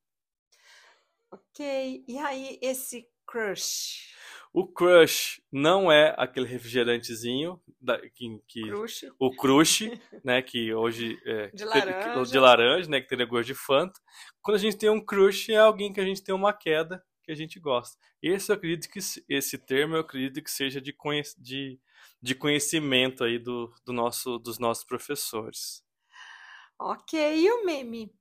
Ok, 1.31 2.03
e 2.07 2.17
aí 2.17 2.57
esse 2.59 3.07
crush? 3.27 4.15
O 4.51 4.65
crush 4.65 5.39
não 5.51 5.91
é 5.91 6.15
aquele 6.17 6.47
refrigerantezinho 6.47 7.61
da, 7.79 7.99
que, 8.09 8.41
que 8.47 8.61
crush. 8.63 9.05
o 9.19 9.35
crush, 9.35 9.91
né, 10.23 10.41
que 10.41 10.73
hoje 10.73 11.19
é 11.25 11.51
de 11.53 11.63
laranja, 11.63 12.23
de 12.23 12.39
laranja, 12.39 12.89
né, 12.89 13.01
que 13.01 13.07
teria 13.07 13.25
gosto 13.25 13.47
de 13.47 13.53
Fanta. 13.53 13.99
Quando 14.41 14.55
a 14.55 14.59
gente 14.59 14.77
tem 14.77 14.89
um 14.89 15.03
crush 15.03 15.51
é 15.51 15.57
alguém 15.57 15.93
que 15.93 15.99
a 15.99 16.05
gente 16.05 16.23
tem 16.23 16.33
uma 16.33 16.53
queda 16.53 17.05
que 17.23 17.31
a 17.31 17.35
gente 17.35 17.59
gosta. 17.59 17.97
Esse 18.19 18.51
eu 18.51 18.55
acredito 18.55 18.89
que 18.89 18.99
esse 19.29 19.57
termo 19.59 19.95
eu 19.95 19.99
acredito 19.99 20.41
que 20.41 20.49
seja 20.49 20.81
de, 20.81 20.95
de 21.37 21.79
de 22.21 22.35
conhecimento 22.35 23.23
aí 23.23 23.39
do, 23.39 23.73
do 23.85 23.93
nosso, 23.93 24.37
dos 24.39 24.59
nossos 24.59 24.83
professores. 24.83 25.83
Ok, 26.79 27.19
e 27.19 27.51
o 27.51 27.65
meme? 27.65 28.11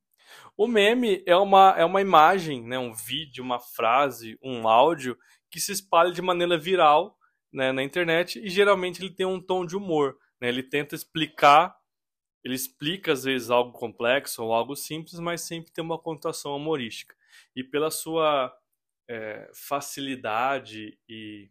O 0.57 0.67
meme 0.67 1.23
é 1.26 1.37
uma, 1.37 1.75
é 1.76 1.85
uma 1.85 2.00
imagem, 2.00 2.62
né, 2.62 2.79
um 2.79 2.95
vídeo, 2.95 3.45
uma 3.45 3.61
frase, 3.61 4.38
um 4.43 4.67
áudio 4.67 5.17
que 5.50 5.61
se 5.61 5.73
espalha 5.73 6.11
de 6.12 6.23
maneira 6.23 6.59
viral 6.59 7.17
né, 7.53 7.73
na 7.73 7.83
internet 7.83 8.38
e 8.38 8.49
geralmente 8.49 9.00
ele 9.00 9.15
tem 9.15 9.26
um 9.26 9.41
tom 9.41 9.65
de 9.65 9.76
humor. 9.76 10.17
Né, 10.41 10.49
ele 10.49 10.62
tenta 10.62 10.95
explicar, 10.95 11.76
ele 12.45 12.55
explica 12.55 13.12
às 13.12 13.25
vezes 13.25 13.50
algo 13.50 13.73
complexo 13.73 14.43
ou 14.43 14.53
algo 14.53 14.75
simples, 14.75 15.19
mas 15.19 15.43
sempre 15.43 15.73
tem 15.73 15.85
uma 15.85 15.99
connotação 15.99 16.57
humorística. 16.57 17.15
E 17.55 17.62
pela 17.62 17.91
sua 17.91 18.53
é, 19.09 19.50
facilidade 19.55 20.99
e 21.09 21.50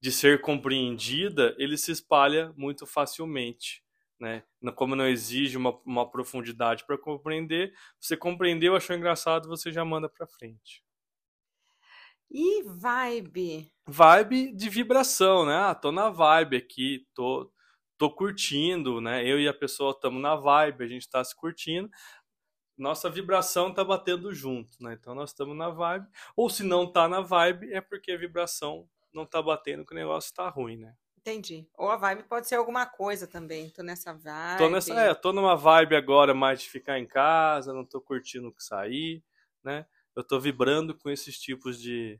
de 0.00 0.10
ser 0.10 0.40
compreendida, 0.40 1.54
ele 1.58 1.76
se 1.76 1.92
espalha 1.92 2.52
muito 2.56 2.86
facilmente. 2.86 3.84
Né? 4.18 4.42
Como 4.74 4.94
não 4.94 5.06
exige 5.06 5.56
uma, 5.56 5.78
uma 5.84 6.10
profundidade 6.10 6.84
para 6.86 6.98
compreender, 6.98 7.72
você 7.98 8.16
compreendeu, 8.16 8.76
achou 8.76 8.94
engraçado, 8.96 9.48
você 9.48 9.72
já 9.72 9.84
manda 9.84 10.08
para 10.08 10.26
frente. 10.26 10.82
E 12.30 12.62
vibe? 12.62 13.72
Vibe 13.86 14.52
de 14.52 14.68
vibração, 14.68 15.44
né? 15.44 15.56
Ah, 15.56 15.74
tô 15.74 15.90
na 15.90 16.10
vibe 16.10 16.56
aqui, 16.56 17.06
tô, 17.12 17.50
tô 17.98 18.08
curtindo, 18.08 19.00
né? 19.00 19.26
Eu 19.26 19.40
e 19.40 19.48
a 19.48 19.54
pessoa 19.54 19.90
estamos 19.90 20.22
na 20.22 20.36
vibe, 20.36 20.84
a 20.84 20.86
gente 20.86 21.02
está 21.02 21.24
se 21.24 21.34
curtindo. 21.34 21.90
Nossa 22.78 23.10
vibração 23.10 23.74
tá 23.74 23.82
batendo 23.82 24.32
junto, 24.32 24.80
né? 24.80 24.96
Então 24.98 25.14
nós 25.14 25.30
estamos 25.30 25.56
na 25.56 25.70
vibe. 25.70 26.06
Ou 26.36 26.48
se 26.48 26.62
não 26.62 26.90
tá 26.90 27.08
na 27.08 27.20
vibe, 27.20 27.72
é 27.72 27.80
porque 27.80 28.12
a 28.12 28.16
vibração 28.16 28.88
não 29.12 29.26
tá 29.26 29.40
batendo 29.42 29.84
que 29.84 29.92
o 29.92 29.96
negócio 29.96 30.32
tá 30.32 30.48
ruim, 30.48 30.76
né? 30.76 30.94
Entendi. 31.18 31.68
Ou 31.76 31.90
a 31.90 31.96
vibe 31.96 32.22
pode 32.24 32.48
ser 32.48 32.54
alguma 32.54 32.86
coisa 32.86 33.26
também. 33.26 33.68
Tô 33.70 33.82
nessa 33.82 34.12
vibe. 34.14 34.58
Tô 34.58 34.70
nessa, 34.70 34.94
é, 34.94 35.14
tô 35.14 35.32
numa 35.32 35.54
vibe 35.54 35.94
agora 35.94 36.32
mais 36.32 36.62
de 36.62 36.70
ficar 36.70 36.98
em 36.98 37.06
casa, 37.06 37.74
não 37.74 37.84
tô 37.84 38.00
curtindo 38.00 38.54
sair, 38.58 39.22
né? 39.62 39.86
Eu 40.16 40.24
tô 40.24 40.40
vibrando 40.40 40.96
com 40.96 41.10
esses 41.10 41.38
tipos 41.38 41.80
de 41.80 42.18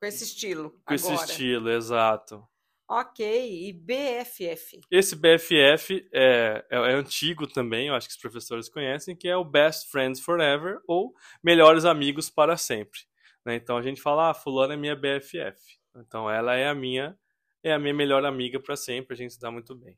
com 0.00 0.06
esse 0.06 0.24
estilo. 0.24 0.70
Com 0.70 0.94
agora. 0.94 0.94
esse 0.94 1.14
estilo, 1.14 1.70
exato. 1.70 2.46
Ok, 2.90 3.68
e 3.68 3.72
BFF? 3.72 4.80
Esse 4.90 5.14
BFF 5.14 6.08
é, 6.10 6.64
é, 6.70 6.76
é, 6.76 6.94
antigo 6.94 7.46
também, 7.46 7.88
eu 7.88 7.94
acho 7.94 8.08
que 8.08 8.14
os 8.14 8.20
professores 8.20 8.66
conhecem, 8.68 9.14
que 9.14 9.28
é 9.28 9.36
o 9.36 9.44
Best 9.44 9.90
Friends 9.90 10.20
Forever, 10.20 10.80
ou 10.86 11.12
Melhores 11.42 11.84
Amigos 11.84 12.30
para 12.30 12.56
Sempre. 12.56 13.00
Né? 13.48 13.54
Então 13.54 13.78
a 13.78 13.82
gente 13.82 14.02
fala, 14.02 14.28
ah, 14.28 14.34
fulano 14.34 14.74
é 14.74 14.76
minha 14.76 14.94
BFF. 14.94 15.78
Então 15.96 16.30
ela 16.30 16.54
é 16.54 16.68
a 16.68 16.74
minha, 16.74 17.18
é 17.62 17.72
a 17.72 17.78
minha 17.78 17.94
melhor 17.94 18.22
amiga 18.26 18.60
para 18.60 18.76
sempre, 18.76 19.14
a 19.14 19.16
gente 19.16 19.32
se 19.32 19.40
dá 19.40 19.50
muito 19.50 19.74
bem. 19.74 19.96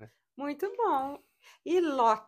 Né? 0.00 0.10
Muito 0.34 0.72
bom. 0.74 1.22
E 1.66 1.78
LOL? 1.82 2.18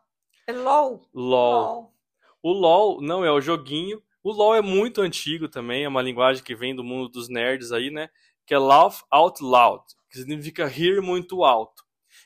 É 0.47 0.53
LOL? 0.53 1.09
LOL. 1.15 1.95
O 2.43 2.53
LOL 2.53 3.01
não 3.01 3.25
é 3.25 3.33
o 3.33 3.41
joguinho. 3.41 4.03
O 4.23 4.33
LOL 4.33 4.55
é 4.55 4.61
muito 4.61 5.01
antigo 5.01 5.49
também, 5.49 5.85
é 5.85 5.89
uma 5.89 6.03
linguagem 6.03 6.45
que 6.45 6.55
vem 6.55 6.77
do 6.77 6.85
mundo 6.85 7.09
dos 7.09 7.31
nerds 7.31 7.73
aí, 7.73 7.91
né? 7.91 8.11
Que 8.45 8.53
é 8.53 8.59
laugh 8.59 9.03
out 9.11 9.43
loud, 9.43 9.83
que 10.11 10.19
significa 10.19 10.67
rir 10.67 11.01
muito 11.01 11.43
alto. 11.43 11.83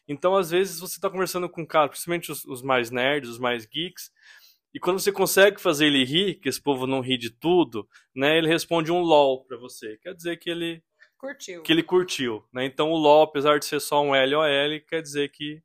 Então, 0.09 0.35
às 0.35 0.51
vezes, 0.51 0.81
você 0.81 0.97
está 0.97 1.09
conversando 1.09 1.49
com 1.49 1.63
um 1.63 1.67
cara, 1.67 1.89
principalmente 1.89 2.33
os, 2.33 2.45
os 2.45 2.63
mais 2.63 2.91
nerds, 2.91 3.31
os 3.31 3.39
mais 3.39 3.65
geeks, 3.65 4.11
E 4.75 4.79
quando 4.79 5.01
você 5.01 5.11
consegue 5.11 5.61
fazer 5.61 5.87
ele 5.87 6.05
rir, 6.05 6.35
que 6.37 6.49
esse 6.49 6.61
povo 6.61 6.87
não 6.87 7.01
ri 7.01 7.17
de 7.17 7.31
tudo, 7.31 7.89
né? 8.15 8.37
Ele 8.37 8.49
responde 8.49 8.93
um 8.93 9.01
LOL 9.01 9.45
para 9.45 9.57
você. 9.57 9.97
Quer 9.99 10.15
dizer 10.15 10.37
que 10.39 10.51
ele 10.51 10.83
curtiu. 11.17 11.63
Que 11.63 11.73
ele 11.73 11.83
curtiu, 11.83 12.45
né? 12.53 12.65
Então 12.65 12.91
o 12.91 12.97
LOL, 12.97 13.23
apesar 13.23 13.59
de 13.59 13.65
ser 13.65 13.81
só 13.81 14.03
um 14.03 14.13
LOL, 14.13 14.81
quer 14.87 15.01
dizer 15.01 15.31
que 15.31 15.63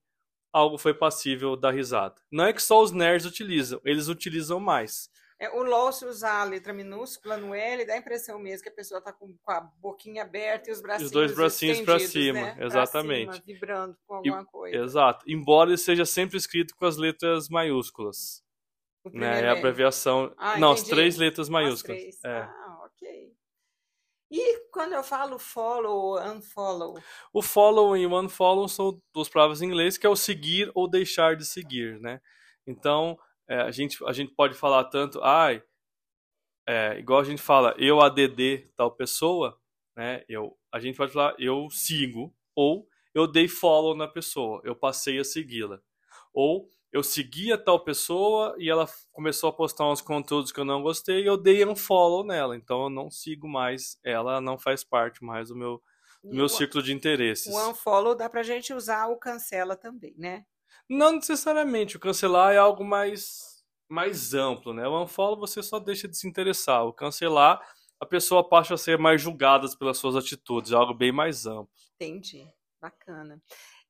algo 0.54 0.78
foi 0.78 0.94
passível 0.94 1.56
da 1.56 1.72
risada. 1.72 2.16
Não 2.32 2.46
é 2.46 2.54
que 2.54 2.62
só 2.62 2.82
os 2.82 2.92
nerds 2.92 3.26
utilizam, 3.26 3.82
eles 3.84 4.08
utilizam 4.08 4.60
mais. 4.60 5.10
É, 5.40 5.50
o 5.50 5.62
LOL, 5.62 5.92
se 5.92 6.06
usar 6.06 6.42
a 6.42 6.44
letra 6.46 6.72
minúscula 6.72 7.36
no 7.36 7.54
L, 7.54 7.86
dá 7.86 7.96
a 7.96 7.98
impressão 7.98 8.40
mesmo 8.40 8.64
que 8.64 8.70
a 8.70 8.74
pessoa 8.74 9.00
está 9.00 9.12
com, 9.12 9.36
com, 9.42 9.52
a 9.52 9.60
boquinha 9.60 10.22
aberta 10.22 10.70
e 10.70 10.74
os 10.74 10.82
bracinhos 10.82 11.08
Os 11.08 11.12
dois 11.12 11.36
bracinhos 11.36 11.82
para 11.82 12.00
cima, 12.00 12.40
né? 12.40 12.58
exatamente. 12.62 13.26
Pra 13.26 13.34
cima, 13.34 13.46
vibrando 13.46 13.98
com 14.08 14.16
alguma 14.16 14.42
e, 14.42 14.46
coisa. 14.46 14.78
Exato. 14.78 15.26
Embora 15.28 15.72
ele 15.72 15.78
seja 15.78 16.06
sempre 16.06 16.38
escrito 16.38 16.74
com 16.76 16.86
as 16.86 16.96
letras 16.96 17.50
maiúsculas. 17.50 18.42
Né? 19.12 19.44
É 19.44 19.50
a 19.50 19.54
abreviação. 19.54 20.34
Ah, 20.38 20.58
não, 20.58 20.72
entendi. 20.72 20.82
as 20.82 20.96
três 20.96 21.18
letras 21.18 21.50
maiúsculas. 21.50 22.00
Três. 22.00 22.24
É. 22.24 22.42
Ah, 22.42 22.80
ok. 22.86 23.34
E 24.32 24.60
quando 24.72 24.94
eu 24.94 25.04
falo 25.04 25.38
follow 25.38 25.92
ou 25.92 26.20
unfollow? 26.20 26.98
O 27.32 27.42
follow 27.42 27.96
e 27.96 28.06
o 28.06 28.20
unfollow 28.20 28.68
são 28.68 29.00
duas 29.14 29.30
palavras 29.30 29.62
em 29.62 29.68
inglês, 29.68 29.98
que 29.98 30.08
é 30.08 30.10
o 30.10 30.16
seguir 30.16 30.72
ou 30.74 30.90
deixar 30.90 31.36
de 31.36 31.46
seguir, 31.46 32.00
né? 32.00 32.20
Então, 32.66 33.18
é, 33.48 33.62
a, 33.62 33.72
gente, 33.72 34.04
a 34.06 34.14
gente 34.14 34.34
pode 34.34 34.56
falar 34.56 34.86
tanto, 34.86 35.22
ai, 35.22 35.62
é, 36.68 36.98
igual 36.98 37.20
a 37.20 37.24
gente 37.24 37.42
fala, 37.42 37.76
eu 37.78 38.02
ADD 38.02 38.72
tal 38.76 38.90
pessoa, 38.92 39.60
né? 39.96 40.24
Eu, 40.28 40.58
a 40.72 40.80
gente 40.80 40.96
pode 40.96 41.12
falar, 41.12 41.36
eu 41.38 41.70
sigo, 41.70 42.34
ou 42.56 42.88
eu 43.14 43.28
dei 43.28 43.48
follow 43.48 43.96
na 43.96 44.08
pessoa, 44.08 44.62
eu 44.64 44.76
passei 44.76 45.20
a 45.20 45.24
segui-la. 45.24 45.80
Ou 46.34 46.70
eu 46.94 47.02
seguia 47.02 47.58
tal 47.58 47.84
pessoa 47.84 48.56
e 48.60 48.70
ela 48.70 48.88
começou 49.12 49.50
a 49.50 49.54
postar 49.54 49.90
uns 49.90 50.00
conteúdos 50.00 50.52
que 50.52 50.60
eu 50.60 50.64
não 50.64 50.84
gostei 50.84 51.24
e 51.24 51.26
eu 51.26 51.36
dei 51.36 51.66
um 51.66 51.76
follow 51.76 52.24
nela. 52.24 52.56
Então 52.56 52.84
eu 52.84 52.90
não 52.90 53.10
sigo 53.10 53.48
mais, 53.48 53.98
ela 54.04 54.40
não 54.40 54.60
faz 54.60 54.84
parte 54.84 55.24
mais 55.24 55.50
do 55.50 55.56
meu, 55.56 55.82
do 56.24 56.36
meu 56.36 56.48
círculo 56.48 56.84
de 56.84 56.94
interesses. 56.94 57.52
O 57.52 57.70
unfollow 57.70 58.14
dá 58.14 58.30
pra 58.30 58.44
gente 58.44 58.76
usar 58.76 59.08
o 59.08 59.18
cancela 59.18 59.76
também, 59.76 60.14
né? 60.16 60.46
Não 60.88 61.14
necessariamente. 61.14 61.98
O 61.98 62.00
cancelar 62.00 62.54
é 62.54 62.58
algo 62.58 62.86
mais, 62.86 63.66
mais 63.90 64.36
amplo, 64.36 64.72
né? 64.72 64.88
O 64.88 65.02
unfollow 65.04 65.40
você 65.40 65.64
só 65.64 65.80
deixa 65.80 66.08
de 66.08 66.16
se 66.16 66.28
interessar. 66.28 66.86
O 66.86 66.94
cancelar, 66.94 67.60
a 68.00 68.06
pessoa 68.06 68.48
passa 68.48 68.76
a 68.76 68.78
ser 68.78 69.00
mais 69.00 69.20
julgada 69.20 69.68
pelas 69.80 69.98
suas 69.98 70.16
atitudes. 70.16 70.72
É 70.72 70.76
algo 70.76 70.94
bem 70.94 71.12
mais 71.12 71.48
amplo. 71.48 71.72
Entendi. 71.96 72.48
Bacana. 72.80 73.42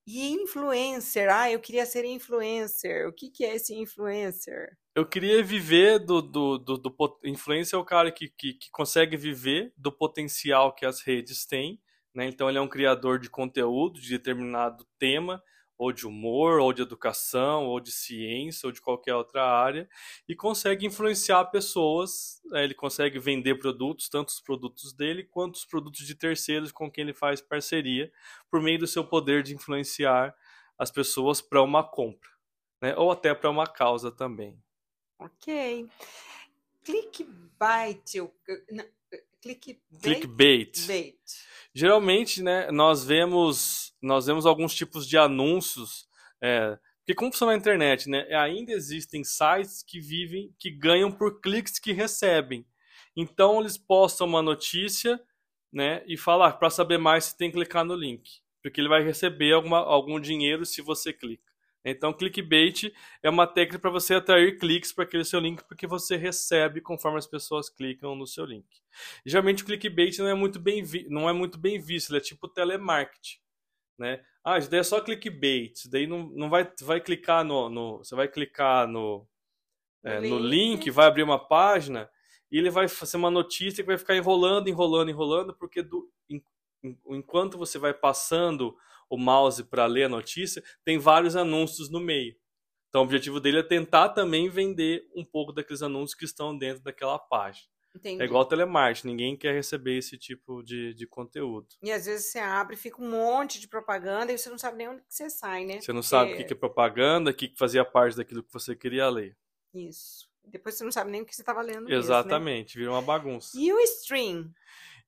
E 0.05 0.31
influencer, 0.31 1.33
ah, 1.33 1.49
eu 1.49 1.59
queria 1.59 1.85
ser 1.85 2.03
influencer. 2.03 3.07
O 3.07 3.13
que, 3.13 3.29
que 3.29 3.45
é 3.45 3.55
esse 3.55 3.73
influencer? 3.73 4.75
Eu 4.93 5.07
queria 5.07 5.41
viver 5.41 5.97
do. 5.99 6.21
do, 6.21 6.57
do, 6.57 6.77
do 6.77 7.19
influencer 7.23 7.77
é 7.77 7.81
o 7.81 7.85
cara 7.85 8.11
que, 8.11 8.27
que, 8.29 8.53
que, 8.53 8.69
consegue 8.69 9.15
viver 9.15 9.73
do 9.77 9.91
potencial 9.91 10.75
que 10.75 10.85
as 10.85 11.01
redes 11.01 11.45
têm. 11.45 11.81
Né? 12.13 12.27
Então, 12.27 12.49
ele 12.49 12.57
é 12.57 12.61
um 12.61 12.67
criador 12.67 13.17
de 13.17 13.29
conteúdo 13.29 13.99
de 13.99 14.09
determinado 14.09 14.85
tema 14.99 15.41
ou 15.83 15.91
de 15.91 16.07
humor, 16.07 16.59
ou 16.59 16.71
de 16.71 16.81
educação, 16.81 17.65
ou 17.65 17.79
de 17.79 17.91
ciência, 17.91 18.65
ou 18.65 18.71
de 18.71 18.81
qualquer 18.81 19.13
outra 19.13 19.43
área, 19.45 19.89
e 20.27 20.33
consegue 20.33 20.85
influenciar 20.85 21.43
pessoas. 21.45 22.41
Né? 22.45 22.63
Ele 22.63 22.73
consegue 22.73 23.19
vender 23.19 23.55
produtos, 23.55 24.07
tanto 24.07 24.29
os 24.29 24.39
produtos 24.39 24.93
dele 24.93 25.23
quanto 25.25 25.55
os 25.55 25.65
produtos 25.65 26.07
de 26.07 26.15
terceiros 26.15 26.71
com 26.71 26.89
quem 26.89 27.03
ele 27.03 27.13
faz 27.13 27.41
parceria, 27.41 28.11
por 28.49 28.61
meio 28.61 28.79
do 28.79 28.87
seu 28.87 29.05
poder 29.05 29.43
de 29.43 29.53
influenciar 29.53 30.33
as 30.77 30.89
pessoas 30.89 31.41
para 31.41 31.61
uma 31.61 31.83
compra, 31.83 32.29
né? 32.81 32.95
ou 32.95 33.11
até 33.11 33.33
para 33.33 33.49
uma 33.49 33.67
causa 33.67 34.09
também. 34.09 34.57
Ok. 35.19 35.89
Clickbait, 36.83 38.19
clickbait. 39.43 40.01
clickbait. 40.01 40.87
Bait. 40.87 41.19
Geralmente, 41.75 42.41
né, 42.41 42.71
nós 42.71 43.03
vemos 43.03 43.93
nós 44.01 44.25
vemos 44.25 44.45
alguns 44.45 44.73
tipos 44.75 45.07
de 45.07 45.17
anúncios, 45.17 46.07
é, 46.41 46.77
porque 46.99 47.15
como 47.15 47.31
funciona 47.31 47.53
a 47.53 47.57
internet, 47.57 48.09
né, 48.09 48.27
ainda 48.35 48.73
existem 48.73 49.23
sites 49.23 49.81
que 49.81 49.99
vivem, 49.99 50.53
que 50.59 50.69
ganham 50.69 51.09
por 51.09 51.39
cliques 51.39 51.79
que 51.79 51.93
recebem. 51.93 52.65
Então 53.15 53.61
eles 53.61 53.77
postam 53.77 54.27
uma 54.27 54.41
notícia, 54.41 55.19
né, 55.71 56.03
e 56.05 56.17
falar 56.17 56.49
ah, 56.49 56.53
para 56.53 56.69
saber 56.69 56.97
mais 56.97 57.25
você 57.25 57.37
tem 57.37 57.49
que 57.49 57.55
clicar 57.55 57.85
no 57.85 57.95
link, 57.95 58.41
porque 58.61 58.81
ele 58.81 58.89
vai 58.89 59.01
receber 59.01 59.53
alguma, 59.53 59.79
algum 59.79 60.19
dinheiro 60.19 60.65
se 60.65 60.81
você 60.81 61.13
clica. 61.13 61.52
Então, 61.85 62.13
clickbait 62.13 62.93
é 63.21 63.29
uma 63.29 63.45
técnica 63.45 63.79
para 63.79 63.89
você 63.89 64.15
atrair 64.15 64.57
cliques 64.57 64.93
para 64.93 65.03
aquele 65.03 65.25
seu 65.25 65.39
link, 65.39 65.63
porque 65.65 65.85
você 65.85 66.15
recebe 66.15 66.79
conforme 66.79 67.17
as 67.17 67.27
pessoas 67.27 67.69
clicam 67.69 68.15
no 68.15 68.25
seu 68.25 68.45
link. 68.45 68.65
Geralmente, 69.25 69.63
o 69.63 69.65
clickbait 69.65 70.17
não 70.19 70.27
é 70.27 70.33
muito 70.33 70.59
bem, 70.59 70.83
não 71.09 71.29
é 71.29 71.33
muito 71.33 71.57
bem 71.57 71.79
visto, 71.79 72.11
ele 72.11 72.19
é 72.19 72.21
tipo 72.21 72.47
telemarketing. 72.47 73.39
Né? 73.97 74.23
Ah, 74.43 74.57
isso 74.57 74.69
daí 74.69 74.79
é 74.79 74.83
só 74.83 75.01
clickbait, 75.01 75.73
isso 75.75 75.91
daí 75.91 76.07
não, 76.07 76.23
não 76.29 76.49
vai, 76.49 76.69
vai 76.81 76.99
clicar 76.99 77.43
no, 77.43 77.69
no 77.69 77.97
Você 77.99 78.15
vai 78.15 78.27
clicar 78.27 78.87
no, 78.87 79.27
é, 80.03 80.19
no 80.19 80.39
link, 80.39 80.89
vai 80.89 81.07
abrir 81.07 81.23
uma 81.23 81.39
página 81.39 82.09
e 82.51 82.57
ele 82.57 82.69
vai 82.69 82.87
fazer 82.87 83.17
uma 83.17 83.31
notícia 83.31 83.83
que 83.83 83.87
vai 83.87 83.97
ficar 83.97 84.15
enrolando, 84.15 84.67
enrolando, 84.67 85.09
enrolando, 85.09 85.53
porque 85.53 85.81
do, 85.81 86.09
enquanto 87.07 87.57
você 87.57 87.79
vai 87.79 87.93
passando 87.93 88.77
o 89.13 89.17
mouse 89.17 89.63
para 89.63 89.85
ler 89.85 90.05
a 90.05 90.09
notícia, 90.09 90.63
tem 90.83 90.97
vários 90.97 91.35
anúncios 91.35 91.87
no 91.91 91.99
meio. 91.99 92.35
Então, 92.89 93.01
o 93.01 93.03
objetivo 93.05 93.39
dele 93.39 93.59
é 93.59 93.63
tentar 93.63 94.09
também 94.09 94.49
vender 94.49 95.03
um 95.15 95.23
pouco 95.23 95.53
daqueles 95.53 95.83
anúncios 95.83 96.15
que 96.15 96.25
estão 96.25 96.57
dentro 96.57 96.83
daquela 96.83 97.19
página. 97.19 97.67
Entendi. 97.95 98.23
É 98.23 98.25
igual 98.25 98.43
telemarketing, 98.43 99.07
ninguém 99.07 99.37
quer 99.37 99.53
receber 99.53 99.99
esse 99.99 100.17
tipo 100.17 100.63
de, 100.63 100.95
de 100.95 101.05
conteúdo. 101.05 101.67
E 101.83 101.91
às 101.91 102.07
vezes 102.07 102.31
você 102.31 102.39
abre, 102.39 102.75
fica 102.75 102.99
um 102.99 103.11
monte 103.11 103.59
de 103.59 103.67
propaganda 103.67 104.31
e 104.31 104.37
você 104.37 104.49
não 104.49 104.57
sabe 104.57 104.77
nem 104.77 104.89
onde 104.89 105.03
você 105.07 105.29
sai, 105.29 105.63
né? 105.63 105.79
Você 105.79 105.93
não 105.93 106.01
Porque... 106.01 106.09
sabe 106.09 106.33
o 106.33 106.47
que 106.47 106.53
é 106.53 106.55
propaganda, 106.55 107.29
o 107.29 107.33
que 107.35 107.53
fazia 107.55 107.85
parte 107.85 108.17
daquilo 108.17 108.41
que 108.41 108.51
você 108.51 108.75
queria 108.75 109.07
ler. 109.09 109.37
Isso. 109.75 110.27
Depois 110.43 110.75
você 110.75 110.83
não 110.83 110.91
sabe 110.91 111.11
nem 111.11 111.21
o 111.21 111.25
que 111.25 111.35
você 111.35 111.43
estava 111.43 111.61
lendo. 111.61 111.91
Exatamente, 111.93 112.77
mesmo, 112.77 112.79
né? 112.79 112.85
vira 112.85 112.91
uma 112.91 113.01
bagunça. 113.01 113.55
E 113.59 113.71
o 113.71 113.79
stream? 113.81 114.51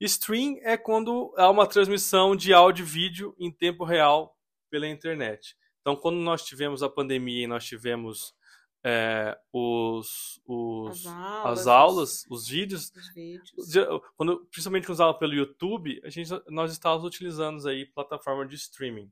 Stream 0.06 0.58
é 0.62 0.78
quando 0.78 1.34
há 1.38 1.50
uma 1.50 1.68
transmissão 1.68 2.36
de 2.36 2.54
áudio 2.54 2.84
e 2.84 2.88
vídeo 2.88 3.36
em 3.40 3.52
tempo 3.52 3.84
real 3.84 4.38
pela 4.70 4.88
internet. 4.88 5.56
Então, 5.82 5.96
quando 5.96 6.18
nós 6.18 6.44
tivemos 6.44 6.82
a 6.82 6.90
pandemia 6.90 7.44
e 7.44 7.48
nós 7.48 7.66
tivemos 7.66 8.36
é, 8.84 9.36
os, 9.52 10.40
os, 10.46 11.06
as 11.06 11.12
aulas, 11.12 11.60
as 11.60 11.68
aulas 11.68 12.26
os, 12.30 12.42
os, 12.42 12.48
vídeos, 12.48 12.92
os 12.96 13.14
vídeos. 13.14 13.52
Quando, 14.16 14.46
principalmente 14.52 14.86
quando 14.86 14.94
usava 14.94 15.14
pelo 15.16 15.34
YouTube, 15.34 16.00
a 16.04 16.10
gente, 16.10 16.30
nós 16.48 16.72
estávamos 16.72 17.06
utilizando 17.06 17.68
aí 17.68 17.86
plataforma 17.86 18.46
de 18.46 18.56
streaming. 18.56 19.12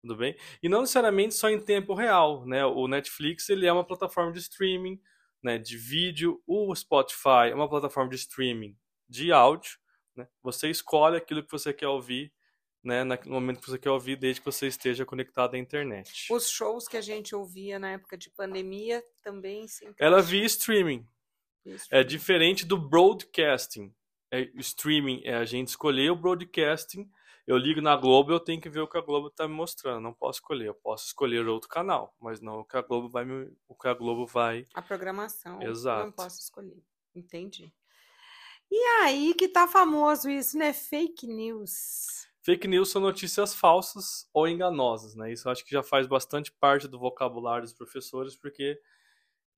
Tudo 0.00 0.16
bem? 0.16 0.36
E 0.62 0.68
não 0.68 0.80
necessariamente 0.80 1.34
só 1.34 1.50
em 1.50 1.60
tempo 1.60 1.94
real, 1.94 2.46
né? 2.46 2.64
O 2.64 2.88
Netflix 2.88 3.48
ele 3.48 3.66
é 3.66 3.72
uma 3.72 3.84
plataforma 3.84 4.32
de 4.32 4.38
streaming, 4.38 5.00
né, 5.42 5.58
de 5.58 5.76
vídeo. 5.76 6.42
O 6.46 6.74
Spotify 6.74 7.50
é 7.50 7.54
uma 7.54 7.68
plataforma 7.68 8.10
de 8.10 8.16
streaming 8.16 8.76
de 9.08 9.32
áudio. 9.32 9.78
Né? 10.16 10.28
Você 10.42 10.70
escolhe 10.70 11.16
aquilo 11.16 11.42
que 11.42 11.50
você 11.50 11.72
quer 11.72 11.88
ouvir 11.88 12.32
né, 12.84 13.02
no 13.02 13.16
momento 13.30 13.60
que 13.60 13.70
você 13.70 13.78
quer 13.78 13.90
ouvir, 13.90 14.16
desde 14.16 14.40
que 14.40 14.44
você 14.44 14.66
esteja 14.66 15.06
conectado 15.06 15.54
à 15.54 15.58
internet. 15.58 16.26
Os 16.30 16.50
shows 16.50 16.86
que 16.86 16.98
a 16.98 17.00
gente 17.00 17.34
ouvia 17.34 17.78
na 17.78 17.92
época 17.92 18.16
de 18.16 18.30
pandemia 18.30 19.02
também 19.22 19.66
se 19.66 19.90
Ela 19.98 20.20
via 20.20 20.44
streaming. 20.44 21.06
via 21.64 21.76
streaming. 21.76 22.02
É 22.02 22.04
diferente 22.04 22.66
do 22.66 22.76
broadcasting. 22.76 23.92
É, 24.30 24.42
streaming 24.56 25.22
é 25.24 25.34
a 25.34 25.44
gente 25.44 25.68
escolher 25.68 26.10
o 26.10 26.16
broadcasting. 26.16 27.10
Eu 27.46 27.56
ligo 27.56 27.80
na 27.80 27.96
Globo, 27.96 28.32
eu 28.32 28.40
tenho 28.40 28.60
que 28.60 28.68
ver 28.68 28.80
o 28.80 28.88
que 28.88 28.98
a 28.98 29.02
Globo 29.02 29.28
está 29.28 29.48
me 29.48 29.54
mostrando. 29.54 30.00
Não 30.00 30.12
posso 30.12 30.38
escolher. 30.38 30.68
Eu 30.68 30.74
posso 30.74 31.06
escolher 31.06 31.46
outro 31.46 31.68
canal, 31.68 32.14
mas 32.20 32.40
não 32.40 32.60
o 32.60 32.64
que 32.64 32.76
a 32.76 32.82
Globo 32.82 33.08
vai 33.08 33.24
me, 33.24 33.50
o 33.68 33.74
que 33.74 33.88
a 33.88 33.94
Globo 33.94 34.26
vai. 34.26 34.66
A 34.74 34.82
programação. 34.82 35.62
Exato. 35.62 36.04
Não 36.04 36.12
posso 36.12 36.40
escolher. 36.40 36.82
Entendi. 37.14 37.72
E 38.70 38.76
aí 39.02 39.34
que 39.34 39.48
tá 39.48 39.68
famoso 39.68 40.28
isso, 40.28 40.58
né? 40.58 40.72
Fake 40.72 41.26
news. 41.26 42.26
Fake 42.42 42.68
news 42.68 42.90
são 42.90 43.00
notícias 43.00 43.54
falsas 43.54 44.28
ou 44.32 44.46
enganosas, 44.46 45.14
né? 45.14 45.32
Isso 45.32 45.48
eu 45.48 45.52
acho 45.52 45.64
que 45.64 45.70
já 45.70 45.82
faz 45.82 46.06
bastante 46.06 46.52
parte 46.52 46.86
do 46.86 46.98
vocabulário 46.98 47.62
dos 47.62 47.72
professores, 47.72 48.36
porque 48.36 48.78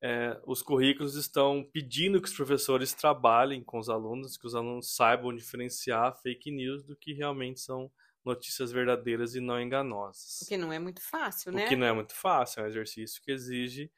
é, 0.00 0.40
os 0.46 0.62
currículos 0.62 1.16
estão 1.16 1.68
pedindo 1.72 2.20
que 2.20 2.28
os 2.28 2.34
professores 2.34 2.92
trabalhem 2.92 3.64
com 3.64 3.78
os 3.78 3.88
alunos, 3.88 4.36
que 4.36 4.46
os 4.46 4.54
alunos 4.54 4.94
saibam 4.94 5.34
diferenciar 5.34 6.16
fake 6.22 6.50
news 6.50 6.84
do 6.84 6.94
que 6.94 7.12
realmente 7.12 7.60
são 7.60 7.90
notícias 8.24 8.70
verdadeiras 8.70 9.34
e 9.34 9.40
não 9.40 9.60
enganosas. 9.60 10.42
O 10.42 10.46
que 10.46 10.56
não 10.56 10.72
é 10.72 10.78
muito 10.78 11.00
fácil, 11.00 11.52
né? 11.52 11.64
O 11.64 11.68
que 11.68 11.76
não 11.76 11.86
é 11.86 11.92
muito 11.92 12.14
fácil, 12.14 12.60
é 12.60 12.64
um 12.64 12.66
exercício 12.66 13.22
que 13.22 13.32
exige 13.32 13.90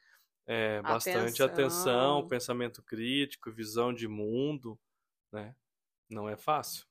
é, 0.47 0.81
bastante 0.81 1.43
atenção. 1.43 2.21
atenção, 2.21 2.27
pensamento 2.27 2.81
crítico, 2.81 3.51
visão 3.51 3.93
de 3.93 4.07
mundo, 4.07 4.79
né? 5.31 5.55
Não 6.09 6.27
é 6.27 6.35
fácil. 6.35 6.85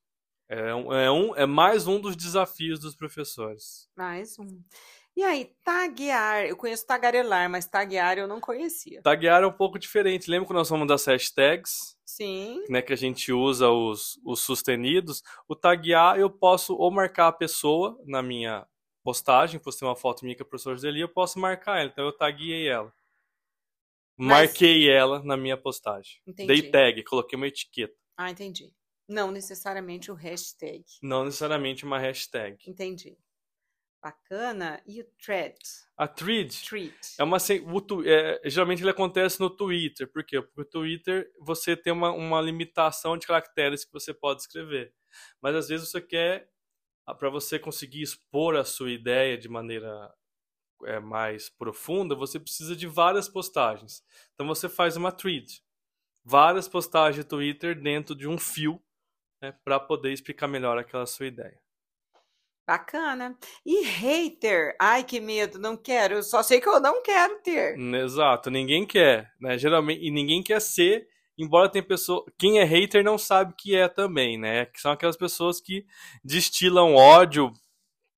É, 0.48 0.74
um, 0.74 0.92
é, 0.92 1.10
um, 1.10 1.36
é 1.36 1.44
mais 1.46 1.86
um 1.86 2.00
dos 2.00 2.16
desafios 2.16 2.80
dos 2.80 2.96
professores. 2.96 3.88
Mais 3.96 4.38
um. 4.38 4.62
E 5.14 5.22
aí, 5.22 5.52
taguear, 5.64 6.46
eu 6.46 6.56
conheço 6.56 6.86
tagarelar, 6.86 7.50
mas 7.50 7.66
taguear 7.66 8.16
eu 8.18 8.28
não 8.28 8.40
conhecia. 8.40 9.02
Taguear 9.02 9.42
é 9.42 9.46
um 9.46 9.52
pouco 9.52 9.78
diferente. 9.78 10.30
Lembra 10.30 10.46
quando 10.46 10.58
nós 10.58 10.68
falamos 10.68 10.88
das 10.88 11.04
hashtags? 11.06 11.98
Sim. 12.06 12.62
Né, 12.68 12.80
que 12.80 12.92
a 12.92 12.96
gente 12.96 13.32
usa 13.32 13.68
os, 13.68 14.18
os 14.24 14.40
sustenidos. 14.40 15.22
O 15.48 15.56
taguear, 15.56 16.18
eu 16.18 16.30
posso 16.30 16.74
ou 16.76 16.90
marcar 16.90 17.28
a 17.28 17.32
pessoa 17.32 18.00
na 18.06 18.22
minha 18.22 18.66
postagem, 19.02 19.58
postei 19.60 19.86
uma 19.86 19.96
foto 19.96 20.24
minha 20.24 20.36
com 20.36 20.44
a 20.44 20.46
professora 20.46 20.76
Joseli, 20.76 21.00
eu 21.00 21.08
posso 21.08 21.38
marcar 21.38 21.80
ela. 21.80 21.90
Então 21.90 22.04
eu 22.06 22.12
taguei 22.12 22.68
ela. 22.68 22.92
Mas- 24.16 24.50
Marquei 24.50 24.88
ela 24.90 25.22
na 25.22 25.36
minha 25.36 25.56
postagem. 25.56 26.20
Entendi. 26.26 26.46
Dei 26.46 26.70
tag, 26.70 27.02
coloquei 27.04 27.36
uma 27.36 27.46
etiqueta. 27.48 27.94
Ah, 28.18 28.32
entendi. 28.32 28.74
Não 29.08 29.30
necessariamente 29.30 30.10
o 30.10 30.14
hashtag. 30.14 30.84
Não 31.00 31.24
necessariamente 31.24 31.84
uma 31.84 32.00
hashtag. 32.00 32.58
Entendi. 32.68 33.16
Bacana. 34.02 34.82
E 34.84 35.00
o 35.00 35.04
thread? 35.24 35.56
A 35.96 36.06
thread 36.08 36.62
Treat. 36.64 37.14
é 37.18 37.22
uma. 37.22 37.38
o 37.38 38.04
é, 38.04 38.40
geralmente 38.50 38.82
ele 38.82 38.90
acontece 38.90 39.40
no 39.40 39.48
Twitter. 39.48 40.10
Por 40.10 40.24
quê? 40.24 40.42
Porque 40.42 40.60
o 40.60 40.64
Twitter 40.64 41.30
você 41.40 41.76
tem 41.76 41.92
uma, 41.92 42.10
uma 42.10 42.40
limitação 42.40 43.16
de 43.16 43.26
caracteres 43.26 43.84
que 43.84 43.92
você 43.92 44.12
pode 44.12 44.42
escrever. 44.42 44.92
Mas 45.40 45.54
às 45.54 45.68
vezes 45.68 45.88
você 45.90 46.00
quer. 46.00 46.50
Para 47.18 47.30
você 47.30 47.58
conseguir 47.58 48.02
expor 48.02 48.54
a 48.54 48.64
sua 48.64 48.90
ideia 48.90 49.38
de 49.38 49.48
maneira 49.48 50.12
é, 50.84 51.00
mais 51.00 51.48
profunda, 51.48 52.14
você 52.14 52.38
precisa 52.38 52.76
de 52.76 52.86
várias 52.86 53.28
postagens. 53.28 54.02
Então 54.34 54.46
você 54.46 54.68
faz 54.68 54.96
uma 54.96 55.10
thread. 55.10 55.62
Várias 56.30 56.68
postagens 56.68 57.24
de 57.24 57.28
Twitter 57.28 57.80
dentro 57.80 58.14
de 58.14 58.28
um 58.28 58.36
fio 58.36 58.78
né, 59.42 59.54
para 59.64 59.80
poder 59.80 60.12
explicar 60.12 60.46
melhor 60.46 60.76
aquela 60.76 61.06
sua 61.06 61.26
ideia. 61.26 61.58
Bacana. 62.66 63.34
E 63.64 63.82
hater? 63.82 64.76
Ai, 64.78 65.02
que 65.02 65.20
medo, 65.20 65.58
não 65.58 65.74
quero. 65.74 66.16
Eu 66.16 66.22
só 66.22 66.42
sei 66.42 66.60
que 66.60 66.68
eu 66.68 66.78
não 66.78 67.02
quero 67.02 67.40
ter. 67.40 67.78
Exato, 67.78 68.50
ninguém 68.50 68.86
quer, 68.86 69.32
né? 69.40 69.56
Geralmente, 69.56 70.04
e 70.04 70.10
ninguém 70.10 70.42
quer 70.42 70.60
ser, 70.60 71.08
embora 71.38 71.70
tem 71.70 71.82
pessoa, 71.82 72.22
quem 72.38 72.58
é 72.58 72.64
hater 72.64 73.02
não 73.02 73.16
sabe 73.16 73.54
que 73.56 73.74
é 73.74 73.88
também, 73.88 74.38
né? 74.38 74.66
Que 74.66 74.82
são 74.82 74.92
aquelas 74.92 75.16
pessoas 75.16 75.62
que 75.62 75.86
destilam 76.22 76.94
ódio 76.94 77.50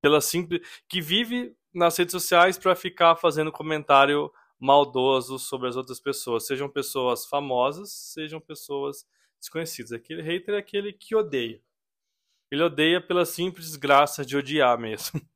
pela 0.02 0.20
simples, 0.20 0.60
que 0.88 1.00
vive 1.00 1.54
nas 1.72 1.96
redes 1.96 2.10
sociais 2.10 2.58
para 2.58 2.74
ficar 2.74 3.14
fazendo 3.14 3.52
comentário 3.52 4.32
maldoso 4.60 5.38
sobre 5.38 5.68
as 5.68 5.76
outras 5.76 5.98
pessoas, 5.98 6.46
sejam 6.46 6.68
pessoas 6.68 7.24
famosas, 7.24 7.90
sejam 7.90 8.40
pessoas 8.40 9.06
desconhecidas. 9.40 9.92
Aquele 9.92 10.22
hater 10.22 10.54
é 10.54 10.58
aquele 10.58 10.92
que 10.92 11.16
odeia. 11.16 11.62
Ele 12.50 12.62
odeia 12.62 13.00
pela 13.00 13.24
simples 13.24 13.66
desgraça 13.66 14.24
de 14.24 14.36
odiar 14.36 14.78
mesmo. 14.78 15.20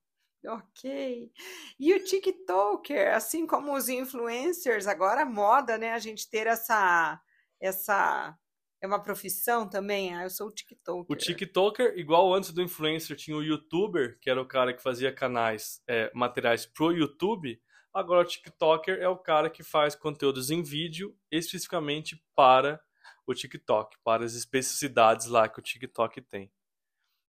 Ok. 0.47 1.33
E 1.81 1.95
o 1.95 2.05
TikToker, 2.05 3.15
assim 3.15 3.47
como 3.47 3.75
os 3.75 3.89
influencers, 3.89 4.87
agora 4.87 5.23
é 5.23 5.25
moda, 5.25 5.79
né? 5.79 5.95
A 5.95 5.99
gente 5.99 6.29
ter 6.29 6.47
essa, 6.47 7.19
essa 7.59 8.39
é 8.83 8.87
uma 8.87 9.03
profissão 9.03 9.67
também. 9.67 10.15
Ah, 10.15 10.25
eu 10.25 10.29
sou 10.29 10.49
o 10.49 10.53
TikToker. 10.53 11.07
O 11.11 11.19
TikToker, 11.19 11.99
igual 11.99 12.35
antes 12.35 12.53
do 12.53 12.61
influencer, 12.61 13.17
tinha 13.17 13.35
o 13.35 13.43
YouTuber, 13.43 14.19
que 14.21 14.29
era 14.29 14.39
o 14.39 14.47
cara 14.47 14.75
que 14.75 14.83
fazia 14.83 15.11
canais, 15.11 15.83
é, 15.89 16.13
materiais 16.15 16.67
pro 16.67 16.93
YouTube. 16.93 17.59
Agora 17.95 18.23
o 18.23 18.29
TikToker 18.29 18.99
é 19.01 19.09
o 19.09 19.17
cara 19.17 19.49
que 19.49 19.63
faz 19.63 19.95
conteúdos 19.95 20.51
em 20.51 20.63
vídeo 20.63 21.17
especificamente 21.31 22.21
para 22.35 22.81
o 23.27 23.33
TikTok, 23.33 23.97
para 24.05 24.25
as 24.25 24.35
especificidades 24.35 25.27
lá 25.29 25.49
que 25.49 25.61
o 25.61 25.63
TikTok 25.63 26.21
tem. 26.23 26.51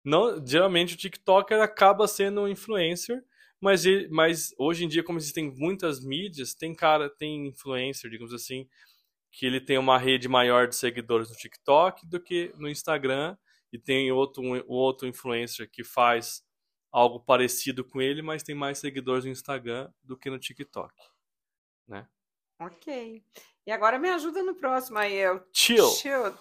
Não, 0.03 0.45
geralmente 0.45 0.95
o 0.95 0.97
TikToker 0.97 1.61
acaba 1.61 2.07
sendo 2.07 2.41
um 2.41 2.47
influencer, 2.47 3.23
mas, 3.59 3.85
ele- 3.85 4.07
mas 4.09 4.53
hoje 4.57 4.85
em 4.85 4.87
dia, 4.87 5.03
como 5.03 5.17
existem 5.19 5.51
muitas 5.57 6.03
mídias, 6.03 6.53
tem 6.53 6.75
cara, 6.75 7.09
tem 7.09 7.47
influencer, 7.47 8.09
digamos 8.09 8.33
assim, 8.33 8.67
que 9.31 9.45
ele 9.45 9.61
tem 9.61 9.77
uma 9.77 9.97
rede 9.97 10.27
maior 10.29 10.67
de 10.67 10.75
seguidores 10.75 11.29
no 11.29 11.35
TikTok 11.35 12.07
do 12.07 12.19
que 12.21 12.53
no 12.57 12.69
Instagram, 12.69 13.37
e 13.73 13.79
tem 13.79 14.11
outro, 14.11 14.43
um 14.43 14.61
outro 14.67 15.07
influencer 15.07 15.69
que 15.69 15.83
faz 15.83 16.43
algo 16.95 17.19
parecido 17.19 17.83
com 17.83 18.01
ele, 18.01 18.21
mas 18.21 18.41
tem 18.41 18.55
mais 18.55 18.77
seguidores 18.77 19.25
no 19.25 19.31
Instagram 19.31 19.91
do 20.01 20.15
que 20.17 20.29
no 20.29 20.39
TikTok. 20.39 20.93
Né? 21.85 22.07
Ok. 22.57 23.21
E 23.67 23.71
agora 23.71 23.99
me 23.99 24.09
ajuda 24.09 24.41
no 24.41 24.55
próximo 24.55 24.97
aí. 24.97 25.17
É 25.17 25.29
o 25.29 25.45
Chill. 25.51 25.89
chill. 25.89 26.37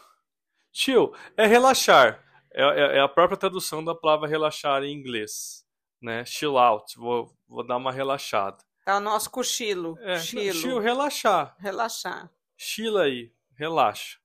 Chill 0.73 1.14
é 1.37 1.45
relaxar. 1.45 2.23
É, 2.53 2.62
é- 2.62 2.97
é 2.99 3.01
a 3.01 3.09
própria 3.09 3.37
tradução 3.37 3.85
da 3.85 3.97
palavra 3.97 4.29
relaxar 4.29 4.85
em 4.85 4.93
inglês. 4.95 5.67
Né? 6.01 6.25
Chill 6.25 6.57
out. 6.57 6.97
Vou, 6.97 7.37
vou 7.49 7.67
dar 7.67 7.77
uma 7.77 7.90
relaxada. 7.90 8.59
É 8.87 8.95
o 8.95 9.01
nosso 9.01 9.31
cochilo. 9.31 9.99
É, 10.03 10.21
Chilo. 10.21 10.53
chill, 10.55 10.79
relaxar. 10.79 11.57
Relaxar. 11.59 12.31
Chila 12.57 13.05
aí, 13.05 13.33
relaxa. 13.57 14.19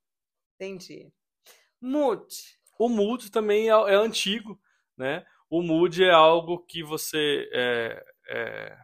Entendi. 0.56 1.12
Mood. 1.82 2.28
O 2.78 2.88
mood 2.88 3.32
também 3.32 3.68
é, 3.70 3.72
é 3.72 3.96
antigo, 3.96 4.62
né? 4.96 5.26
O 5.50 5.62
mood 5.62 6.04
é 6.04 6.12
algo 6.12 6.60
que 6.66 6.84
você 6.84 7.50
é, 7.54 8.06
é- 8.28 8.78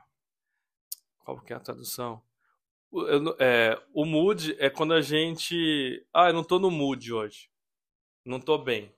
qual 1.20 1.40
que 1.42 1.54
é 1.54 1.56
a 1.56 1.60
tradução? 1.60 2.22
O, 2.92 3.02
eu 3.04 3.36
é, 3.40 3.82
o 3.94 4.06
mood 4.06 4.56
é 4.60 4.70
quando 4.70 4.94
a 4.94 5.02
gente, 5.02 6.06
ah, 6.14 6.30
eu 6.30 6.34
não 6.34 6.44
tô 6.44 6.60
no 6.60 6.72
mood 6.72 7.14
hoje, 7.14 7.50
não 8.26 8.40
tô 8.40 8.58
bem. 8.58 8.94